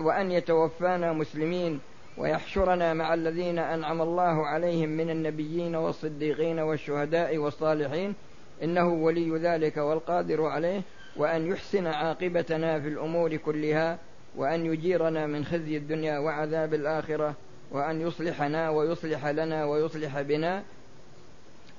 وأن 0.00 0.32
يتوفانا 0.32 1.12
مسلمين 1.12 1.80
ويحشرنا 2.18 2.94
مع 2.94 3.14
الذين 3.14 3.58
أنعم 3.58 4.02
الله 4.02 4.46
عليهم 4.46 4.88
من 4.88 5.10
النبيين 5.10 5.76
والصديقين 5.76 6.58
والشهداء 6.58 7.36
والصالحين 7.36 8.14
إنه 8.62 8.88
ولي 8.88 9.38
ذلك 9.38 9.76
والقادر 9.76 10.46
عليه. 10.46 10.82
وأن 11.18 11.46
يحسن 11.46 11.86
عاقبتنا 11.86 12.80
في 12.80 12.88
الأمور 12.88 13.36
كلها 13.36 13.98
وأن 14.36 14.66
يجيرنا 14.66 15.26
من 15.26 15.44
خزي 15.44 15.76
الدنيا 15.76 16.18
وعذاب 16.18 16.74
الآخرة 16.74 17.34
وأن 17.70 18.00
يصلحنا 18.00 18.70
ويصلح 18.70 19.26
لنا 19.26 19.64
ويصلح 19.64 20.20
بنا. 20.20 20.62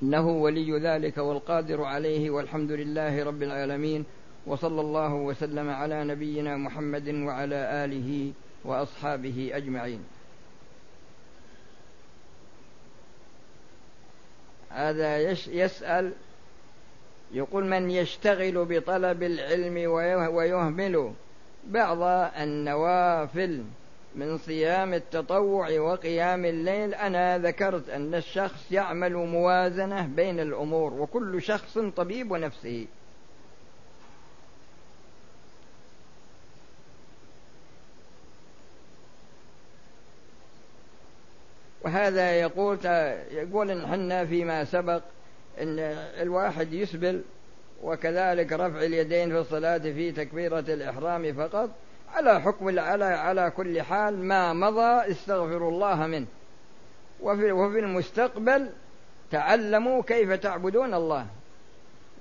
إنه 0.03 0.27
ولي 0.27 0.79
ذلك 0.79 1.17
والقادر 1.17 1.83
عليه 1.83 2.29
والحمد 2.29 2.71
لله 2.71 3.23
رب 3.23 3.43
العالمين 3.43 4.05
وصلى 4.45 4.81
الله 4.81 5.13
وسلم 5.13 5.69
على 5.69 6.03
نبينا 6.03 6.57
محمد 6.57 7.09
وعلى 7.09 7.85
آله 7.85 8.31
وأصحابه 8.65 9.51
أجمعين. 9.53 10.03
هذا 14.69 15.19
يسأل 15.47 16.13
يقول 17.31 17.65
من 17.65 17.91
يشتغل 17.91 18.65
بطلب 18.65 19.23
العلم 19.23 19.91
ويهمل 20.35 21.13
بعض 21.67 21.97
النوافل 22.37 23.63
من 24.15 24.37
صيام 24.37 24.93
التطوع 24.93 25.79
وقيام 25.79 26.45
الليل 26.45 26.93
أنا 26.93 27.37
ذكرت 27.37 27.89
أن 27.89 28.15
الشخص 28.15 28.71
يعمل 28.71 29.13
موازنة 29.13 30.07
بين 30.07 30.39
الأمور 30.39 30.93
وكل 30.93 31.41
شخص 31.41 31.77
طبيب 31.77 32.33
نفسه. 32.33 32.85
وهذا 41.81 42.31
يقول 42.31 42.85
يقول 43.31 43.71
إن 43.71 43.87
حنا 43.87 44.25
فيما 44.25 44.63
سبق 44.63 45.01
أن 45.61 45.79
الواحد 46.21 46.73
يسبل 46.73 47.21
وكذلك 47.83 48.53
رفع 48.53 48.83
اليدين 48.83 49.29
في 49.29 49.39
الصلاة 49.39 49.77
في 49.77 50.11
تكبيرة 50.11 50.59
الإحرام 50.59 51.33
فقط 51.33 51.69
على 52.13 52.41
حكم 52.41 52.79
على 52.79 53.05
على 53.05 53.51
كل 53.57 53.81
حال 53.81 54.17
ما 54.17 54.53
مضى 54.53 55.11
استغفروا 55.11 55.71
الله 55.71 56.07
منه. 56.07 56.25
وفي, 57.21 57.51
وفي 57.51 57.79
المستقبل 57.79 58.69
تعلموا 59.31 60.01
كيف 60.01 60.31
تعبدون 60.31 60.93
الله. 60.93 61.25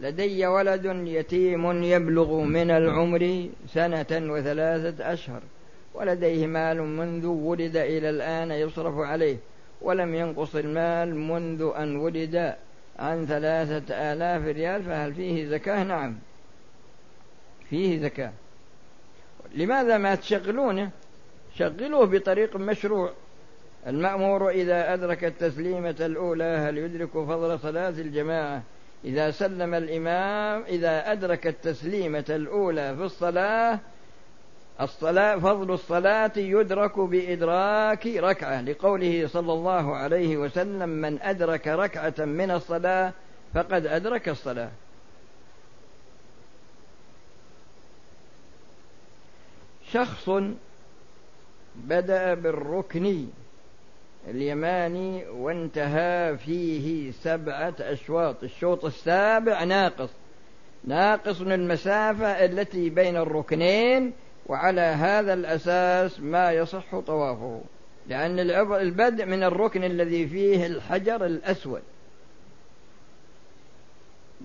لدي 0.00 0.46
ولد 0.46 0.84
يتيم 1.06 1.82
يبلغ 1.82 2.40
من 2.40 2.70
العمر 2.70 3.48
سنة 3.66 4.32
وثلاثة 4.32 5.12
أشهر. 5.12 5.40
ولديه 5.94 6.46
مال 6.46 6.82
منذ 6.82 7.26
ولد 7.26 7.76
إلى 7.76 8.10
الآن 8.10 8.50
يصرف 8.50 8.98
عليه. 8.98 9.36
ولم 9.82 10.14
ينقص 10.14 10.56
المال 10.56 11.16
منذ 11.16 11.72
أن 11.76 11.96
ولد. 11.96 12.54
عن 12.98 13.26
ثلاثة 13.26 14.12
آلاف 14.12 14.44
ريال 14.44 14.82
فهل 14.82 15.14
فيه 15.14 15.46
زكاة؟ 15.46 15.84
نعم. 15.84 16.18
فيه 17.70 17.98
زكاة. 18.02 18.32
لماذا 19.54 19.98
ما 19.98 20.14
تشغلونه؟ 20.14 20.90
شغلوه 21.54 22.06
بطريق 22.06 22.56
مشروع. 22.56 23.12
المأمور 23.86 24.50
إذا 24.50 24.94
أدرك 24.94 25.24
التسليمة 25.24 25.96
الأولى 26.00 26.44
هل 26.44 26.78
يدرك 26.78 27.10
فضل 27.10 27.58
صلاة 27.58 27.88
الجماعة؟ 27.88 28.62
إذا 29.04 29.30
سلم 29.30 29.74
الإمام 29.74 30.62
إذا 30.62 31.12
أدرك 31.12 31.46
التسليمة 31.46 32.24
الأولى 32.30 32.96
في 32.96 33.02
الصلاة 33.02 33.80
الصلاة 34.80 35.36
فضل 35.36 35.74
الصلاة 35.74 36.32
يدرك 36.36 36.98
بإدراك 36.98 38.06
ركعة. 38.06 38.60
لقوله 38.60 39.26
صلى 39.26 39.52
الله 39.52 39.96
عليه 39.96 40.36
وسلم 40.36 40.88
من 40.88 41.22
أدرك 41.22 41.68
ركعة 41.68 42.14
من 42.18 42.50
الصلاة 42.50 43.12
فقد 43.54 43.86
أدرك 43.86 44.28
الصلاة. 44.28 44.70
شخص 49.92 50.30
بدأ 51.76 52.34
بالركن 52.34 53.26
اليماني 54.28 55.26
وانتهى 55.28 56.36
فيه 56.36 57.10
سبعة 57.10 57.74
أشواط. 57.80 58.42
الشوط 58.42 58.84
السابع 58.84 59.64
ناقص. 59.64 60.10
ناقص 60.84 61.40
المسافة 61.40 62.26
التي 62.26 62.90
بين 62.90 63.16
الركنين 63.16 64.12
وعلى 64.48 64.80
هذا 64.80 65.34
الأساس 65.34 66.20
ما 66.20 66.52
يصح 66.52 66.98
طوافه 66.98 67.60
لأن 68.08 68.38
البدء 68.72 69.26
من 69.26 69.42
الركن 69.42 69.84
الذي 69.84 70.28
فيه 70.28 70.66
الحجر 70.66 71.26
الأسود. 71.26 71.82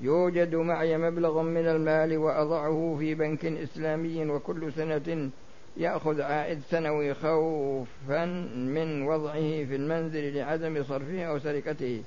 يوجد 0.02 0.56
معي 0.56 0.98
مبلغ 0.98 1.42
من 1.42 1.68
المال 1.68 2.18
وأضعه 2.18 2.96
في 3.00 3.16
بنك 3.16 3.46
إسلامي 3.46 4.26
وكل 4.26 4.74
سنة 4.74 5.30
يأخذ 5.78 6.22
عائد 6.22 6.62
سنوي 6.70 7.14
خوفا 7.14 8.26
من 8.56 9.08
وضعه 9.08 9.66
في 9.66 9.76
المنزل 9.76 10.36
لعدم 10.36 10.84
صرفه 10.84 11.24
أو 11.24 11.40
سرقته. 11.40 12.04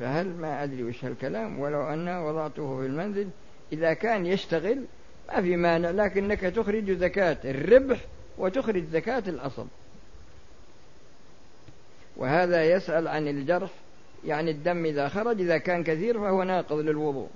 فهل 0.00 0.26
ما 0.26 0.64
أدري 0.64 0.84
وش 0.84 1.04
هالكلام؟ 1.04 1.60
ولو 1.60 1.82
أن 1.82 2.08
وضعته 2.08 2.80
في 2.80 2.86
المنزل 2.86 3.28
إذا 3.72 3.92
كان 3.92 4.26
يشتغل 4.26 4.84
ما 5.28 5.42
في 5.42 5.56
مانع 5.56 5.90
لكنك 5.90 6.40
تخرج 6.40 6.90
زكاة 6.90 7.38
الربح 7.44 8.04
وتخرج 8.38 8.84
زكاة 8.84 9.22
الأصل. 9.26 9.66
وهذا 12.16 12.64
يسأل 12.64 13.08
عن 13.08 13.28
الجرح 13.28 13.70
يعني 14.24 14.50
الدم 14.50 14.84
إذا 14.84 15.08
خرج 15.08 15.40
إذا 15.40 15.58
كان 15.58 15.84
كثير 15.84 16.18
فهو 16.18 16.42
ناقض 16.42 16.78
للوضوء. 16.78 17.28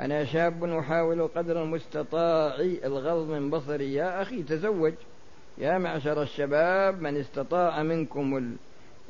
أنا 0.00 0.24
شاب 0.24 0.64
أحاول 0.64 1.28
قدر 1.28 1.62
المستطاع 1.62 2.54
الغض 2.60 3.28
من 3.28 3.50
بصري. 3.50 3.94
يا 3.94 4.22
أخي 4.22 4.42
تزوج 4.42 4.94
يا 5.58 5.78
معشر 5.78 6.22
الشباب 6.22 7.02
من 7.02 7.16
استطاع 7.16 7.82
منكم 7.82 8.56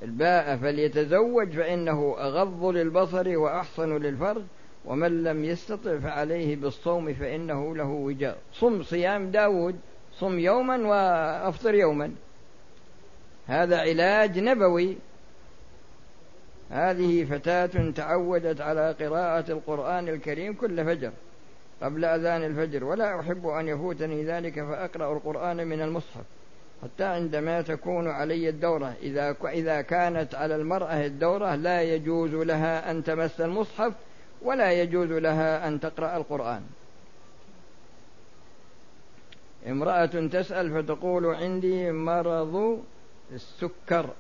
الباء 0.03 0.57
فليتزوج 0.57 1.51
فإنه 1.51 2.17
أغض 2.19 2.65
للبصر 2.65 3.39
وأحصن 3.39 3.97
للفرج 3.97 4.43
ومن 4.85 5.25
لم 5.25 5.45
يستطع 5.45 5.99
فعليه 5.99 6.57
بالصوم 6.57 7.15
فإنه 7.15 7.77
له 7.77 7.89
وجاء. 7.89 8.39
صم 8.53 8.83
صيام 8.83 9.31
داود 9.31 9.77
صم 10.13 10.39
يوما 10.39 10.77
وأفطر 10.89 11.75
يوما. 11.75 12.13
هذا 13.47 13.81
علاج 13.81 14.39
نبوي. 14.39 14.97
هذه 16.71 17.25
فتاة 17.25 17.91
تعودت 17.91 18.61
على 18.61 18.93
قراءة 19.01 19.53
القرآن 19.53 20.09
الكريم 20.09 20.55
كل 20.55 20.85
فجر 20.85 21.13
قبل 21.83 22.05
أذان 22.05 22.45
الفجر 22.45 22.85
ولا 22.85 23.21
أحب 23.21 23.47
أن 23.47 23.69
يفوتني 23.69 24.25
ذلك 24.25 24.55
فأقرأ 24.55 25.13
القرآن 25.13 25.67
من 25.67 25.83
المصحف. 25.83 26.25
حتى 26.83 27.05
عندما 27.05 27.63
تكون 27.63 28.09
علي 28.09 28.49
الدورة 28.49 28.95
إذا 29.03 29.37
إذا 29.45 29.81
كانت 29.81 30.35
على 30.35 30.57
المرأة 30.57 31.07
الدورة 31.07 31.55
لا 31.55 31.83
يجوز 31.83 32.35
لها 32.35 32.91
أن 32.91 33.05
تمس 33.05 33.41
المصحف 33.41 33.93
ولا 34.43 34.73
يجوز 34.73 35.13
لها 35.13 35.69
أن 35.69 35.81
تقرأ 35.81 36.17
القرآن. 36.17 36.63
امرأة 39.69 40.07
تسأل 40.07 40.71
فتقول 40.71 41.27
عندي 41.27 41.93
مرض 41.93 42.83
السكر 43.33 44.11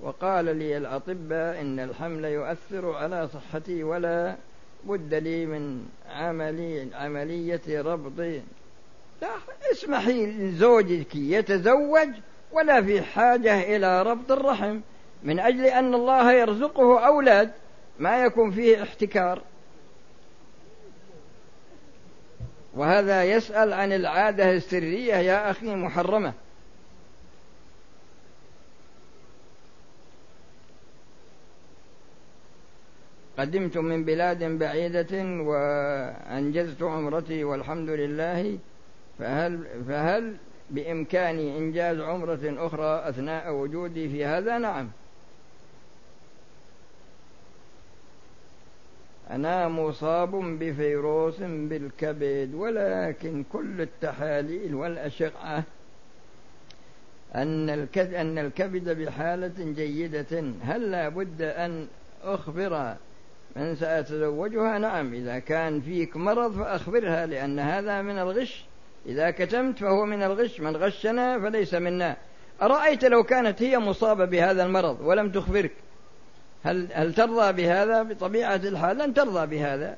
وقال 0.00 0.56
لي 0.56 0.76
الأطباء 0.76 1.60
إن 1.60 1.80
الحمل 1.80 2.24
يؤثر 2.24 2.92
على 2.92 3.28
صحتي 3.28 3.82
ولا 3.82 4.36
بد 4.84 5.14
لي 5.14 5.46
من 5.46 5.86
عملي 6.10 6.88
عملية 6.94 7.82
ربط 7.82 8.40
اسمحي 9.72 10.26
لزوجك 10.26 11.14
يتزوج 11.14 12.08
ولا 12.52 12.82
في 12.82 13.02
حاجة 13.02 13.76
إلى 13.76 14.02
ربط 14.02 14.32
الرحم 14.32 14.80
من 15.22 15.40
أجل 15.40 15.64
أن 15.64 15.94
الله 15.94 16.32
يرزقه 16.32 17.06
أولاد 17.06 17.50
ما 17.98 18.24
يكون 18.24 18.50
فيه 18.50 18.82
احتكار. 18.82 19.42
وهذا 22.74 23.24
يسأل 23.24 23.72
عن 23.72 23.92
العادة 23.92 24.50
السرية 24.50 25.14
يا 25.14 25.50
أخي 25.50 25.74
محرمة. 25.74 26.32
قدمت 33.38 33.78
من 33.78 34.04
بلاد 34.04 34.44
بعيدة 34.58 35.22
وأنجزت 35.22 36.82
عمرتي 36.82 37.44
والحمد 37.44 37.90
لله 37.90 38.58
فهل 39.18 39.64
فهل 39.88 40.36
بإمكاني 40.70 41.58
إنجاز 41.58 42.00
عمرة 42.00 42.40
أخرى 42.44 43.08
أثناء 43.08 43.52
وجودي 43.52 44.08
في 44.08 44.24
هذا؟ 44.24 44.58
نعم. 44.58 44.88
أنا 49.30 49.68
مصاب 49.68 50.30
بفيروس 50.30 51.40
بالكبد 51.40 52.54
ولكن 52.54 53.44
كل 53.52 53.80
التحاليل 53.80 54.74
والأشعة 54.74 55.64
أن 57.34 57.70
أن 57.96 58.38
الكبد 58.38 58.88
بحالة 58.88 59.72
جيدة 59.74 60.44
هل 60.62 60.90
لا 60.90 61.08
بد 61.08 61.42
أن 61.42 61.86
أخبر 62.22 62.94
من 63.56 63.76
سأتزوجها 63.76 64.78
نعم 64.78 65.14
إذا 65.14 65.38
كان 65.38 65.80
فيك 65.80 66.16
مرض 66.16 66.58
فأخبرها 66.58 67.26
لأن 67.26 67.58
هذا 67.58 68.02
من 68.02 68.18
الغش 68.18 68.64
إذا 69.06 69.30
كتمت 69.30 69.78
فهو 69.78 70.06
من 70.06 70.22
الغش 70.22 70.60
من 70.60 70.76
غشنا 70.76 71.40
فليس 71.40 71.74
منا. 71.74 72.16
أرأيت 72.62 73.04
لو 73.04 73.24
كانت 73.24 73.62
هي 73.62 73.78
مصابة 73.78 74.24
بهذا 74.24 74.64
المرض 74.64 75.00
ولم 75.00 75.30
تخبرك؟ 75.30 75.72
هل 76.64 76.88
هل 76.92 77.14
ترضى 77.14 77.52
بهذا؟ 77.52 78.02
بطبيعة 78.02 78.56
الحال 78.56 78.98
لن 78.98 79.14
ترضى 79.14 79.46
بهذا. 79.46 79.96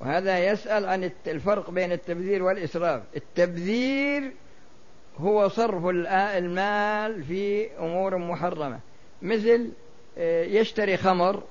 وهذا 0.00 0.38
يسأل 0.38 0.86
عن 0.86 1.10
الفرق 1.26 1.70
بين 1.70 1.92
التبذير 1.92 2.42
والإسراف. 2.42 3.02
التبذير 3.16 4.32
هو 5.18 5.48
صرف 5.48 5.86
المال 5.86 7.24
في 7.24 7.70
أمور 7.78 8.18
محرمة. 8.18 8.80
مثل 9.22 9.70
آه، 10.18 10.44
يشتري 10.44 10.96
خمر 10.96 11.42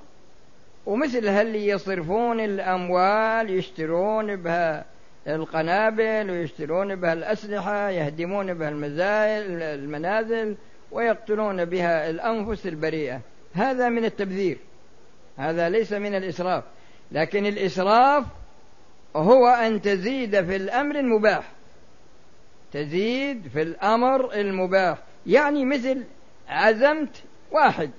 ومثل 0.86 1.28
هل 1.28 1.56
يصرفون 1.56 2.40
الأموال 2.40 3.50
يشترون 3.50 4.36
بها 4.36 4.86
القنابل 5.28 6.32
ويشترون 6.32 6.96
بها 6.96 7.14
الأسلحة 7.14 7.90
يهدمون 7.90 8.54
بها 8.54 8.70
المنازل 9.76 10.56
ويقتلون 10.92 11.66
بها 11.66 12.10
الأنفس 12.10 12.68
البريئة. 12.68 13.22
هذا 13.54 13.90
من 13.90 14.06
التبذير. 14.06 14.58
هذا 15.38 15.70
ليس 15.70 15.94
من 15.94 16.16
الإسراف. 16.16 16.64
لكن 17.12 17.46
الإسراف 17.46 18.26
هو 19.16 19.48
أن 19.48 19.82
تزيد 19.82 20.42
في 20.42 20.56
الأمر 20.56 21.00
المباح. 21.00 21.52
تزيد 22.74 23.48
في 23.48 23.62
الأمر 23.62 24.34
المباح. 24.34 24.98
يعني 25.26 25.66
مثل 25.66 26.04
عزمت 26.48 27.24
واحد. 27.52 27.90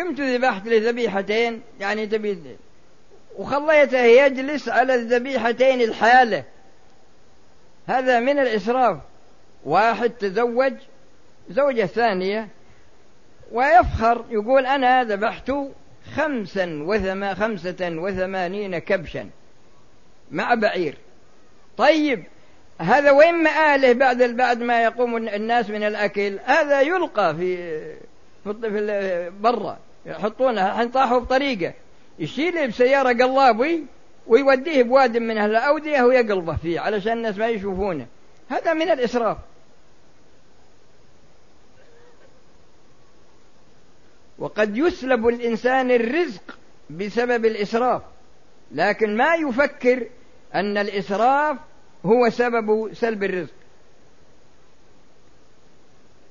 قمت 0.00 0.20
ذبحت 0.20 0.66
لذبيحتين 0.66 1.62
يعني 1.80 2.06
تبي 2.06 2.56
وخليته 3.36 3.98
يجلس 3.98 4.68
على 4.68 4.94
الذبيحتين 4.94 5.80
الحالة. 5.80 6.44
هذا 7.86 8.20
من 8.20 8.38
الإسراف. 8.38 8.98
واحد 9.64 10.10
تزوج 10.10 10.72
زوجة 11.50 11.86
ثانية 11.86 12.48
ويفخر 13.52 14.24
يقول 14.30 14.66
أنا 14.66 15.04
ذبحت 15.04 15.52
خمسا 16.16 16.82
وثما 16.82 17.34
خمسة 17.34 17.76
وثمانين 17.80 18.78
كبشا 18.78 19.30
مع 20.30 20.54
بعير. 20.54 20.94
طيب 21.76 22.24
هذا 22.80 23.10
وين 23.10 23.34
مآله 23.34 23.92
بعد 23.92 24.22
بعد 24.22 24.60
ما 24.60 24.82
يقوم 24.82 25.16
الناس 25.16 25.70
من 25.70 25.82
الأكل؟ 25.82 26.38
هذا 26.44 26.80
يلقى 26.80 27.36
في 27.36 27.78
في 28.44 29.32
برا. 29.40 29.78
يحطونه 30.08 30.68
الحين 30.68 30.88
طاحوا 30.88 31.18
بطريقة. 31.18 31.74
يشيله 32.18 32.66
بسيارة 32.66 33.08
قلابي 33.08 33.86
ويوديه 34.26 34.82
بواد 34.82 35.16
من 35.16 35.38
أهل 35.38 35.50
الأودية 35.50 36.02
ويقلبه 36.02 36.56
فيه 36.56 36.80
علشان 36.80 37.12
الناس 37.12 37.38
ما 37.38 37.48
يشوفونه. 37.48 38.06
هذا 38.48 38.72
من 38.72 38.90
الإسراف. 38.90 39.36
وقد 44.38 44.76
يسلب 44.76 45.28
الإنسان 45.28 45.90
الرزق 45.90 46.58
بسبب 46.90 47.44
الإسراف. 47.46 48.02
لكن 48.72 49.16
ما 49.16 49.34
يفكر 49.34 50.06
أن 50.54 50.78
الإسراف 50.78 51.56
هو 52.06 52.30
سبب 52.30 52.94
سلب 52.94 53.24
الرزق. 53.24 53.54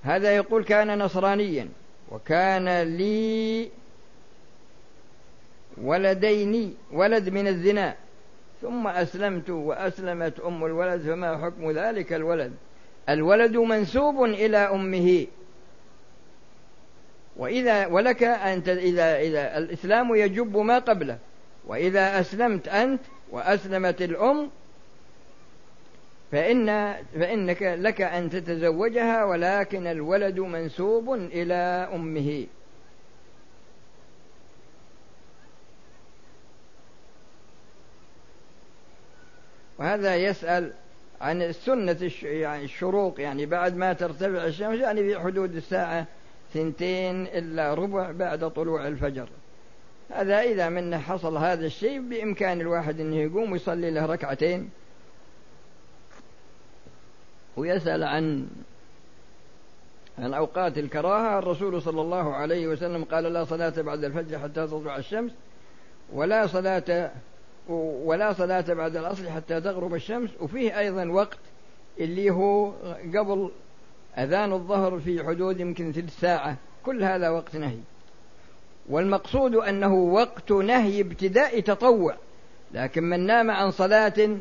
هذا 0.04 0.36
يقول 0.36 0.64
كان 0.64 0.98
نصرانيا. 1.00 1.70
وكان 2.12 2.82
لي 2.82 3.70
ولدين 5.82 6.76
ولد 6.92 7.30
من 7.30 7.48
الزنا. 7.48 7.96
ثم 8.62 8.88
أسلمت 8.88 9.50
وأسلمت 9.50 10.40
أم 10.40 10.66
الولد 10.66 11.02
فما 11.02 11.38
حكم 11.38 11.72
ذلك 11.72 12.14
الولد؟ 12.14 12.54
الولد 13.10 13.58
منسوب 13.58 14.24
إلى 14.24 14.58
أمه. 14.58 15.28
وإذا 17.38 17.88
ولك 17.88 18.24
أن 18.24 18.64
إذا 18.68 19.20
إذا 19.20 19.58
الإسلام 19.58 20.16
يجب 20.16 20.58
ما 20.58 20.80
قبله. 20.80 21.18
وإذا 21.68 22.20
أسلمت 22.20 22.68
أنت 22.68 23.02
وأسلمت 23.32 24.02
الأم 24.02 24.50
فإن 26.32 26.96
فإنك 27.20 27.62
لك 27.62 28.02
أن 28.02 28.30
تتزوجها 28.30 29.24
ولكن 29.24 29.88
الولد 29.88 30.40
منسوب 30.40 31.14
إلى 31.14 31.90
أمه. 31.94 32.48
وهذا 39.80 40.16
يسأل 40.16 40.74
عن 41.22 41.42
السنة 41.42 42.12
يعني 42.24 42.64
الشروق 42.64 43.22
يعني 43.22 43.46
بعد 43.46 43.76
ما 43.76 43.94
ترتفع 43.94 44.46
الشمس 44.46 44.80
يعني 44.80 45.04
في 45.04 45.20
حدود 45.20 45.56
الساعة 45.56 46.06
ثنتين 46.54 47.28
إلا 47.28 47.74
ربع 47.74 48.12
بعد 48.12 48.52
طلوع 48.52 48.88
الفجر. 48.88 49.30
هذا 50.12 50.42
إذا 50.42 50.70
من 50.70 50.98
حصل 50.98 51.38
هذا 51.38 51.66
الشيء 51.66 52.02
بإمكان 52.10 52.62
الواحد 52.62 53.00
أنه 53.00 53.16
يقوم 53.16 53.52
ويصلي 53.52 53.92
له 53.92 54.06
ركعتين. 54.06 54.70
ويسأل 57.58 58.04
عن 58.04 58.48
عن 60.20 60.34
أوقات 60.34 60.78
الكراهة. 60.78 61.40
الرسول 61.40 61.82
صلى 61.82 62.02
الله 62.02 62.34
عليه 62.36 62.68
وسلم 62.68 63.04
قال 63.04 63.24
لا 63.24 63.44
صلاة 63.44 63.82
بعد 63.82 64.04
الفجر 64.04 64.40
حتى 64.40 64.68
تطلع 64.68 64.98
الشمس 64.98 65.32
ولا 66.14 66.48
صلاة 66.48 67.12
ولا 68.04 68.34
صلاة 68.34 68.74
بعد 68.74 68.96
العصر 68.96 69.32
حتى 69.32 69.62
تغرب 69.62 69.96
الشمس. 69.96 70.30
وفيه 70.42 70.80
أيضا 70.80 71.06
وقت 71.10 71.38
اللي 72.00 72.30
هو 72.30 72.72
قبل 73.16 73.52
أذان 74.18 74.54
الظهر 74.54 75.00
في 75.00 75.24
حدود 75.24 75.60
يمكن 75.60 75.92
ثلث 75.92 76.20
ساعة. 76.20 76.58
كل 76.86 77.04
هذا 77.04 77.30
وقت 77.30 77.56
نهي. 77.56 77.80
والمقصود 78.90 79.56
أنه 79.56 79.94
وقت 79.94 80.52
نهي 80.52 81.02
ابتداء 81.02 81.60
تطوع. 81.60 82.16
لكن 82.74 83.04
من 83.04 83.20
نام 83.20 83.52
عن 83.52 83.72
صلاة 83.72 84.38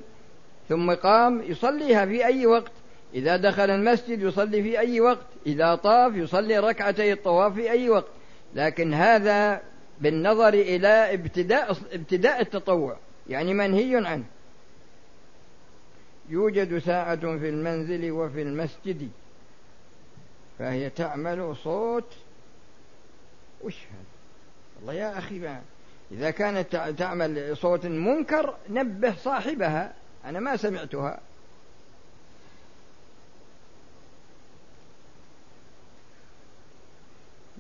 ثم 0.69 0.95
قام 0.95 1.43
يصليها 1.43 2.07
في 2.07 2.27
أي 2.27 2.47
وقت؟ 2.47 2.73
إذا 3.17 3.37
دخل 3.37 3.71
المسجد 3.71 4.23
يصلي 4.23 4.63
في 4.63 4.79
أي 4.79 5.01
وقت 5.01 5.27
إذا 5.47 5.75
طاف 5.75 6.15
يصلي 6.15 6.59
ركعتي 6.59 7.13
الطواف 7.13 7.55
في 7.55 7.71
أي 7.71 7.89
وقت. 7.89 8.11
لكن 8.55 8.95
هذا 8.95 9.63
بالنظر 10.01 10.55
إلى 10.55 11.15
ابتداء 11.15 11.77
ابتداء 11.93 12.41
التطوع 12.41 12.97
يعني 13.29 13.55
منهي 13.55 14.07
عنه. 14.07 14.25
يوجد 16.29 16.79
ساعة 16.79 17.17
في 17.17 17.49
المنزل 17.49 18.11
وفي 18.11 18.43
المسجد 18.43 19.11
فهي 20.59 20.91
تعمل 20.91 21.57
صوت. 21.57 22.13
وش 23.65 23.75
هذا؟ 23.75 24.05
والله 24.77 24.93
يا 24.93 25.19
أخي 25.19 25.39
ما 25.39 25.61
إذا 26.13 26.31
كانت 26.31 26.95
تعمل 26.99 27.57
صوت 27.57 27.87
منكر 27.87 28.57
نبه 28.71 29.15
صاحبها. 29.17 29.95
أنا 30.25 30.41
ما 30.41 30.57
سمعتها. 30.57 31.21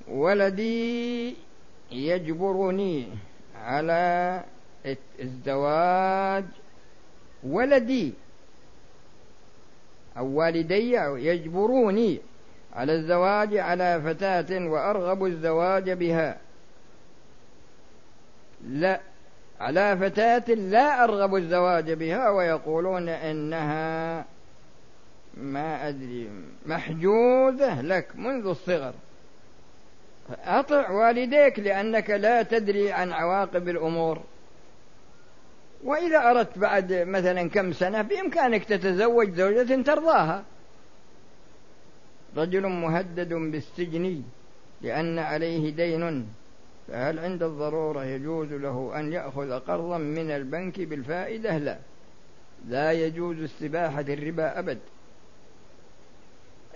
ولدي 0.08 1.34
يجبرني 1.92 3.08
على 3.56 4.44
الزواج. 5.20 6.44
ولدي 7.44 8.12
أو 10.18 10.26
والدي 10.26 10.92
يجبروني 11.26 12.18
على 12.74 12.94
الزواج 12.94 13.56
على 13.56 14.02
فتاة 14.04 14.66
وأرغب 14.66 15.24
الزواج 15.24 15.90
بها. 15.90 16.38
لا 18.68 19.00
على 19.60 19.96
فتاة 19.96 20.54
لا 20.54 21.04
أرغب 21.04 21.36
الزواج 21.36 21.92
بها 21.92 22.30
ويقولون 22.30 23.08
إنها 23.08 24.24
ما 25.36 25.88
أدري 25.88 26.30
محجوزة 26.66 27.82
لك 27.82 28.16
منذ 28.16 28.46
الصغر. 28.46 28.94
أطع 30.30 30.90
والديك 30.90 31.58
لأنك 31.58 32.10
لا 32.10 32.42
تدري 32.42 32.92
عن 32.92 33.12
عواقب 33.12 33.68
الأمور. 33.68 34.20
وإذا 35.84 36.30
أردت 36.30 36.58
بعد 36.58 36.92
مثلا 36.92 37.48
كم 37.48 37.72
سنة 37.72 38.02
بإمكانك 38.02 38.64
تتزوج 38.64 39.30
زوجة 39.30 39.82
ترضاها. 39.82 40.44
رجل 42.36 42.66
مهدد 42.66 43.34
بالسجن 43.34 44.22
لأن 44.82 45.18
عليه 45.18 45.70
دين 45.70 46.26
فهل 46.88 47.18
عند 47.18 47.42
الضرورة 47.42 48.04
يجوز 48.04 48.52
له 48.52 49.00
أن 49.00 49.12
يأخذ 49.12 49.58
قرضا 49.58 49.98
من 49.98 50.30
البنك 50.30 50.80
بالفائدة؟ 50.80 51.58
لا. 51.58 51.78
لا 52.68 52.92
يجوز 52.92 53.42
استباحة 53.42 54.00
الربا 54.00 54.58
أبد. 54.58 54.78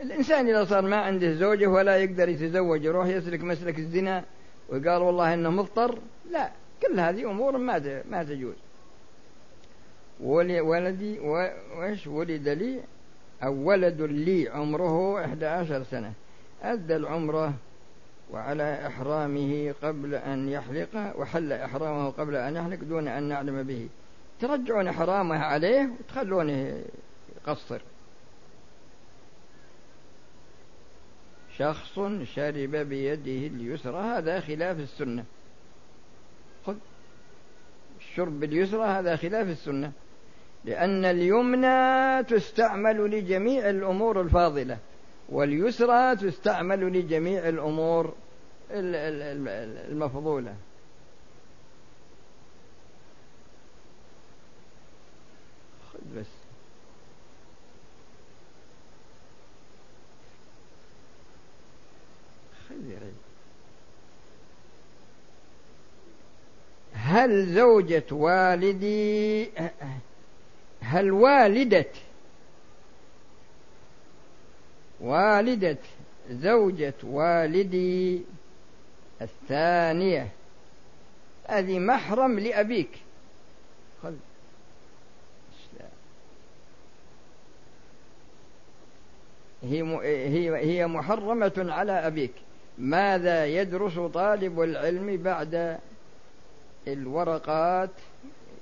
الإنسان 0.03 0.49
إذا 0.49 0.65
صار 0.65 0.83
ما 0.83 0.97
عنده 0.97 1.35
زوجة 1.35 1.67
ولا 1.67 1.97
يقدر 1.97 2.29
يتزوج 2.29 2.85
يروح 2.85 3.07
يسلك 3.07 3.41
مسلك 3.41 3.79
الزنا 3.79 4.25
وقال 4.69 5.03
والله 5.03 5.35
إنه 5.35 5.51
مضطر 5.51 5.99
لا 6.31 6.51
كل 6.83 7.01
هذه 7.01 7.31
أمور 7.31 7.59
ما 7.59 8.03
ما 8.11 8.25
تجوز. 8.25 8.55
ولدي 10.21 11.19
وإيش 11.19 12.07
ولد 12.07 12.49
لي؟ 12.49 12.81
أو 13.45 13.55
ولد 13.69 14.03
لي 14.03 14.49
عمره 14.49 15.25
إحدى 15.25 15.47
عشر 15.47 15.83
سنة. 15.83 16.13
أدى 16.63 16.97
العمرة 16.97 17.55
وعلى 18.33 18.87
إحرامه 18.87 19.75
قبل 19.83 20.15
أن 20.15 20.49
يحلق 20.49 21.13
وحل 21.19 21.53
إحرامه 21.53 22.11
قبل 22.11 22.37
أن 22.37 22.57
يحلق 22.57 22.79
دون 22.85 23.09
أن 23.09 23.23
نعلم 23.23 23.63
به. 23.63 23.89
ترجعون 24.41 24.89
إحرامه 24.89 25.39
عليه 25.39 25.91
وتخلونه 26.01 26.83
يقصر. 27.37 27.81
شخص 31.61 31.99
شرب 32.35 32.77
بيده 32.77 33.47
اليسرى 33.47 34.01
هذا 34.03 34.41
خلاف 34.41 34.79
السنة. 34.79 35.25
خذ. 36.67 36.77
الشرب 37.99 38.41
باليسرى 38.41 38.85
هذا 38.85 39.17
خلاف 39.17 39.49
السنة. 39.49 39.93
لأن 40.65 41.05
اليمنى 41.05 42.23
تستعمل 42.25 43.11
لجميع 43.11 43.71
الأمور 43.71 44.21
الفاضلة 44.21 44.79
واليسرى 45.29 46.17
تستعمل 46.17 46.93
لجميع 46.93 47.49
الأمور 47.49 48.15
المفضولة. 48.71 50.57
خذ 55.93 56.21
بس. 56.21 56.50
هل 67.31 67.55
زوجة 67.55 68.05
والدي 68.11 69.51
هل 70.81 71.11
والدة 71.11 71.87
والدة 75.01 75.77
زوجة 76.31 76.95
والدي 77.03 78.23
الثانية. 79.23 80.29
هذه 81.49 81.79
محرم 81.79 82.39
لأبيك. 82.39 82.91
هي 89.63 90.87
محرمة 90.87 91.53
على 91.59 91.93
أبيك. 91.93 92.33
ماذا 92.79 93.47
يدرس 93.47 93.99
طالب 93.99 94.61
العلم 94.61 95.17
بعد 95.23 95.79
الورقات 96.89 97.91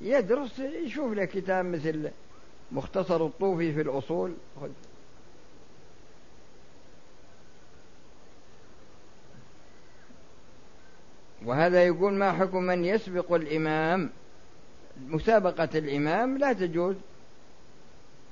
يدرس 0.01 0.59
يشوف 0.59 1.13
له 1.13 1.25
كتاب 1.25 1.65
مثل 1.65 2.11
مختصر 2.73 3.27
الطوفي 3.27 3.73
في 3.73 3.81
الأصول. 3.81 4.35
وهذا 11.45 11.85
يقول 11.85 12.13
ما 12.13 12.33
حكم 12.33 12.63
من 12.63 12.85
يسبق 12.85 13.33
الإمام؟ 13.33 14.11
مسابقة 15.09 15.69
الإمام 15.75 16.39
لا 16.39 16.53
تجوز. 16.53 16.97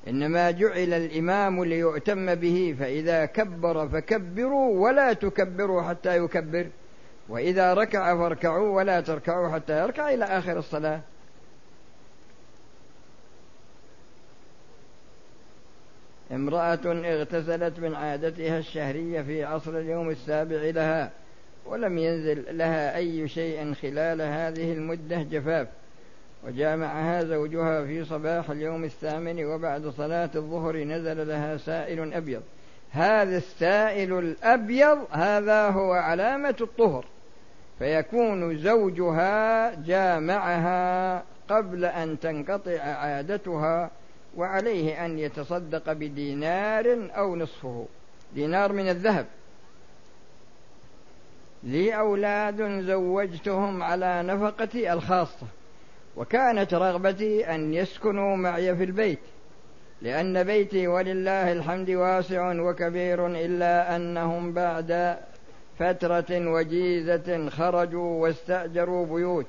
إنما 0.09 0.51
جعل 0.51 0.93
الإمام 0.93 1.65
ليؤتم 1.65 2.35
به 2.35 2.77
فإذا 2.79 3.27
كبر 3.27 3.89
فكبروا 3.89 4.81
ولا 4.81 5.13
تكبروا 5.13 5.83
حتى 5.83 6.17
يكبر. 6.17 6.67
وإذا 7.29 7.75
ركع 7.75 8.17
فاركعوا 8.17 8.77
ولا 8.77 9.01
تركعوا 9.01 9.49
حتى 9.49 9.83
يركع 9.83 10.15
إلى 10.15 10.25
آخر 10.25 10.59
الصلاة. 10.59 11.01
امرأة 16.33 16.79
اغتسلت 16.85 17.79
من 17.79 17.95
عادتها 17.95 18.59
الشهرية 18.59 19.23
في 19.23 19.45
عصر 19.45 19.79
اليوم 19.79 20.11
السابع 20.11 20.57
لها 20.57 21.11
ولم 21.67 21.99
ينزل 21.99 22.59
لها 22.59 22.97
أي 22.97 23.29
شيء 23.29 23.75
خلال 23.75 24.23
هذه 24.23 24.73
المدة 24.73 25.23
جفاف. 25.23 25.69
وجامعها 26.47 27.25
زوجها 27.25 27.85
في 27.85 28.05
صباح 28.05 28.51
اليوم 28.51 28.85
الثامن 28.85 29.45
وبعد 29.45 29.89
صلاة 29.89 30.31
الظهر 30.35 30.77
نزل 30.77 31.29
لها 31.29 31.57
سائل 31.57 32.15
أبيض. 32.15 32.43
هذا 32.91 33.37
السائل 33.37 34.19
الأبيض 34.19 34.99
هذا 35.11 35.69
هو 35.69 35.93
علامة 35.93 36.57
الطهر. 36.61 37.05
فيكون 37.79 38.59
زوجها 38.59 39.75
جامعها 39.75 41.23
قبل 41.49 41.85
أن 41.85 42.21
تنقطع 42.21 42.81
عادتها 42.81 43.91
وعليه 44.37 45.07
أن 45.07 45.19
يتصدق 45.19 45.93
بدينار 45.93 47.11
أو 47.17 47.37
نصفه. 47.37 47.87
دينار 48.35 48.73
من 48.73 48.89
الذهب. 48.89 49.27
لي 51.63 51.99
أولاد 51.99 52.81
زوجتهم 52.81 53.83
على 53.83 54.23
نفقتي 54.23 54.93
الخاصة 54.93 55.47
وكانت 56.17 56.75
رغبتي 56.75 57.55
أن 57.55 57.75
يسكنوا 57.75 58.37
معي 58.37 58.77
في 58.77 58.85
البيت 58.85 59.19
لأن 60.03 60.45
بيتي 60.45 60.87
ولله 60.87 61.53
الحمد 61.53 61.91
واسع 61.91 62.61
وكبير 62.63 63.27
إلا 63.27 63.97
أنهم 63.97 64.53
بعد 64.53 65.19
فترة 65.79 66.27
وجيزة 66.31 67.49
خرجوا 67.49 68.23
واستأجروا 68.23 69.07
بيوت 69.07 69.47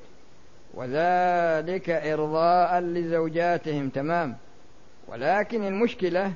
وذلك 0.74 1.90
إرضاء 1.90 2.80
لزوجاتهم 2.80 3.88
تمام. 3.88 4.36
ولكن 5.08 5.66
المشكلة 5.66 6.32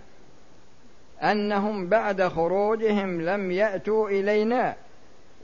أنهم 1.23 1.89
بعد 1.89 2.23
خروجهم 2.23 3.21
لم 3.21 3.51
يأتوا 3.51 4.09
إلينا 4.09 4.75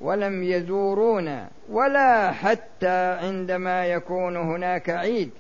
ولم 0.01 0.43
يزورونا 0.43 1.49
ولا 1.69 2.33
حتى 2.33 3.19
عندما 3.23 3.87
يكون 3.87 4.37
هناك 4.37 4.91
عيد 4.91 5.31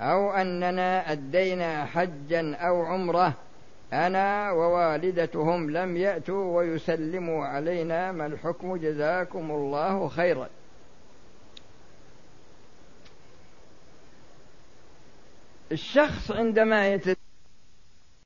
أو 0.00 0.32
أننا 0.32 1.12
أدينا 1.12 1.84
حجا 1.84 2.56
أو 2.56 2.82
عمرة 2.82 3.34
أنا 3.92 4.52
ووالدتهم 4.52 5.70
لم 5.70 5.96
يأتوا 5.96 6.56
ويسلموا 6.56 7.44
علينا 7.44 8.12
ما 8.12 8.26
الحكم 8.26 8.76
جزاكم 8.76 9.50
الله 9.50 10.08
خيرا. 10.08 10.48
الشخص 15.72 16.30
عندما 16.30 16.88
يتد 16.88 17.16